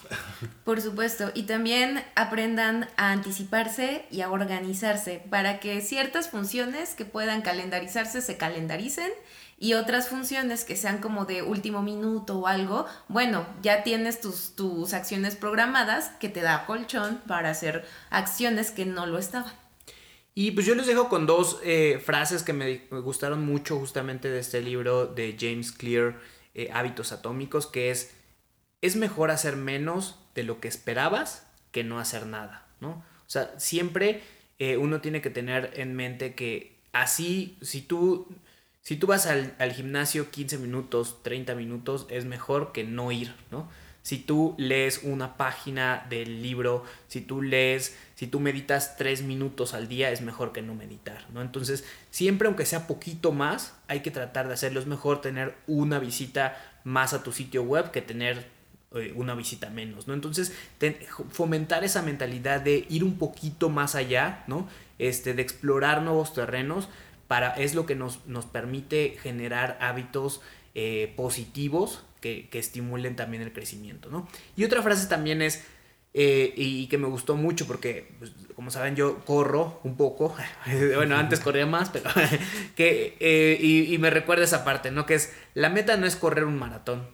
Por 0.65 0.81
supuesto, 0.81 1.31
y 1.33 1.43
también 1.43 2.03
aprendan 2.15 2.89
a 2.97 3.13
anticiparse 3.13 4.05
y 4.11 4.19
a 4.19 4.29
organizarse 4.29 5.23
para 5.29 5.61
que 5.61 5.79
ciertas 5.79 6.29
funciones 6.29 6.95
que 6.95 7.05
puedan 7.05 7.41
calendarizarse 7.41 8.21
se 8.21 8.35
calendaricen 8.35 9.09
y 9.57 9.75
otras 9.75 10.09
funciones 10.09 10.65
que 10.65 10.75
sean 10.75 10.97
como 10.97 11.23
de 11.23 11.43
último 11.43 11.81
minuto 11.81 12.39
o 12.39 12.47
algo, 12.47 12.87
bueno, 13.07 13.47
ya 13.61 13.83
tienes 13.83 14.19
tus, 14.19 14.53
tus 14.53 14.93
acciones 14.93 15.37
programadas 15.37 16.09
que 16.19 16.27
te 16.27 16.41
da 16.41 16.65
colchón 16.65 17.21
para 17.25 17.51
hacer 17.51 17.85
acciones 18.09 18.69
que 18.69 18.85
no 18.85 19.05
lo 19.05 19.17
estaban. 19.17 19.53
Y 20.33 20.51
pues 20.51 20.65
yo 20.65 20.75
les 20.75 20.87
dejo 20.87 21.07
con 21.07 21.25
dos 21.25 21.61
eh, 21.63 22.01
frases 22.03 22.43
que 22.43 22.51
me, 22.51 22.79
gustaron 22.99 23.45
mucho 23.45 23.79
justamente 23.79 24.29
de 24.29 24.39
este 24.39 24.61
libro 24.61 25.05
de 25.05 25.37
James 25.39 25.71
Clear, 25.71 26.19
eh, 26.53 26.69
Hábitos 26.73 27.13
Atómicos, 27.13 27.65
que 27.65 27.91
es, 27.91 28.13
es 28.85 28.95
mejor 28.95 29.31
hacer 29.31 29.55
menos 29.55 30.19
de 30.35 30.43
lo 30.43 30.59
que 30.59 30.67
esperabas 30.67 31.47
que 31.71 31.83
no 31.83 31.99
hacer 31.99 32.25
nada, 32.25 32.65
¿no? 32.79 32.89
O 32.89 33.29
sea, 33.29 33.53
siempre 33.57 34.21
eh, 34.59 34.77
uno 34.77 35.01
tiene 35.01 35.21
que 35.21 35.29
tener 35.29 35.71
en 35.75 35.95
mente 35.95 36.35
que 36.35 36.77
así, 36.93 37.57
si 37.61 37.81
tú, 37.81 38.27
si 38.81 38.95
tú 38.97 39.07
vas 39.07 39.25
al, 39.25 39.55
al 39.59 39.73
gimnasio 39.73 40.31
15 40.31 40.57
minutos, 40.59 41.23
30 41.23 41.55
minutos, 41.55 42.05
es 42.09 42.25
mejor 42.25 42.71
que 42.71 42.83
no 42.83 43.11
ir, 43.11 43.33
¿no? 43.51 43.69
si 44.05 44.19
tú 44.19 44.53
lees 44.59 44.99
una 45.01 45.35
página 45.35 46.05
del 46.11 46.43
libro, 46.43 46.83
si 47.07 47.21
tú 47.21 47.41
lees, 47.41 47.97
si 48.13 48.27
tú 48.27 48.39
meditas 48.39 48.97
tres 48.97 49.23
minutos 49.23 49.73
al 49.73 49.87
día, 49.87 50.11
es 50.11 50.21
mejor 50.21 50.51
que 50.51 50.61
no 50.61 50.75
meditar, 50.75 51.25
¿no? 51.33 51.41
Entonces, 51.41 51.83
siempre 52.11 52.47
aunque 52.47 52.67
sea 52.67 52.85
poquito 52.85 53.31
más, 53.31 53.73
hay 53.87 54.01
que 54.01 54.11
tratar 54.11 54.47
de 54.47 54.53
hacerlo. 54.53 54.79
Es 54.79 54.85
mejor 54.85 55.21
tener 55.21 55.55
una 55.65 55.97
visita 55.97 56.55
más 56.83 57.13
a 57.13 57.23
tu 57.23 57.31
sitio 57.31 57.63
web 57.63 57.89
que 57.89 58.03
tener 58.03 58.45
eh, 58.95 59.11
una 59.15 59.35
visita 59.35 59.69
menos, 59.69 60.07
¿no? 60.07 60.13
Entonces, 60.13 60.53
fomentar 61.29 61.83
esa 61.83 62.01
mentalidad 62.01 62.61
de 62.61 62.85
ir 62.89 63.03
un 63.03 63.17
poquito 63.17 63.69
más 63.69 63.93
allá, 63.93 64.45
¿no? 64.47 64.69
Este, 64.99 65.33
de 65.33 65.41
explorar 65.41 66.01
nuevos 66.01 66.33
terrenos, 66.33 66.87
para, 67.27 67.49
es 67.55 67.75
lo 67.75 67.85
que 67.85 67.95
nos, 67.95 68.25
nos 68.25 68.45
permite 68.45 69.17
generar 69.21 69.77
hábitos 69.81 70.41
eh, 70.75 71.13
positivos 71.17 72.05
que, 72.21 72.47
estimulen 72.53 73.17
también 73.17 73.43
el 73.43 73.51
crecimiento, 73.51 74.09
¿no? 74.09 74.27
Y 74.55 74.63
otra 74.63 74.81
frase 74.81 75.07
también 75.07 75.41
es, 75.41 75.65
eh, 76.13 76.53
y 76.55 76.87
que 76.87 76.97
me 76.97 77.07
gustó 77.07 77.35
mucho 77.35 77.67
porque, 77.67 78.15
pues, 78.19 78.31
como 78.55 78.71
saben, 78.71 78.95
yo 78.95 79.25
corro 79.25 79.81
un 79.83 79.97
poco, 79.97 80.33
bueno, 80.95 81.17
antes 81.17 81.41
corría 81.41 81.65
más, 81.65 81.89
pero 81.89 82.09
que, 82.75 83.59
y, 83.61 83.93
y, 83.93 83.97
me 83.97 84.09
recuerda 84.09 84.45
esa 84.45 84.63
parte, 84.63 84.89
¿no? 84.89 85.05
Que 85.05 85.15
es, 85.15 85.33
la 85.53 85.69
meta 85.69 85.97
no 85.97 86.05
es 86.05 86.15
correr 86.15 86.45
un 86.45 86.57
maratón, 86.57 87.13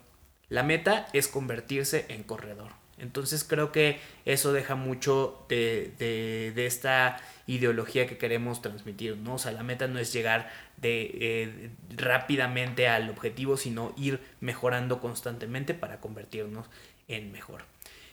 la 0.52 0.64
meta 0.64 1.08
es 1.14 1.30
convertirse 1.30 2.06
en 2.10 2.24
corredor. 2.24 2.74
Entonces 2.98 3.46
creo 3.46 3.72
que 3.72 4.02
eso 4.26 4.52
deja 4.52 4.76
mucho 4.76 5.46
de, 5.48 5.94
de, 5.98 6.66
esta 6.66 7.20
ideología 7.48 8.06
que 8.06 8.18
queremos 8.18 8.62
transmitir, 8.62 9.16
¿no? 9.16 9.36
O 9.36 9.38
sea, 9.40 9.54
la 9.54 9.64
meta 9.64 9.88
no 9.88 9.98
es 9.98 10.12
llegar 10.12 10.52
de, 10.76 11.10
eh, 11.22 11.72
rápidamente 11.96 12.90
al 12.90 13.10
objetivo, 13.10 13.56
sino 13.56 13.94
ir 13.96 14.20
mejorando 14.42 15.00
constantemente 15.00 15.74
para 15.74 16.02
convertirnos 16.02 16.68
en 17.08 17.32
mejor, 17.32 17.64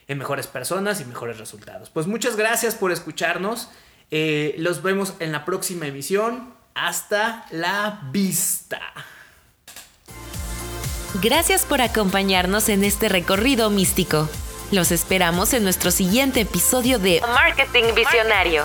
en 0.06 0.16
mejores 0.16 0.46
personas 0.46 1.00
y 1.00 1.04
mejores 1.06 1.38
resultados. 1.38 1.90
Pues 1.90 2.06
muchas 2.06 2.36
gracias 2.36 2.76
por 2.76 2.92
escucharnos. 2.92 3.68
Eh, 4.12 4.54
los 4.58 4.82
vemos 4.82 5.14
en 5.18 5.32
la 5.32 5.44
próxima 5.44 5.88
emisión. 5.88 6.54
Hasta 6.74 7.46
la 7.50 8.08
vista. 8.12 8.80
Gracias 11.14 11.64
por 11.64 11.80
acompañarnos 11.80 12.68
en 12.68 12.84
este 12.84 13.08
recorrido 13.08 13.70
místico. 13.70 14.28
Los 14.70 14.92
esperamos 14.92 15.54
en 15.54 15.64
nuestro 15.64 15.90
siguiente 15.90 16.42
episodio 16.42 16.98
de 16.98 17.22
Marketing 17.22 17.94
Visionario. 17.94 18.64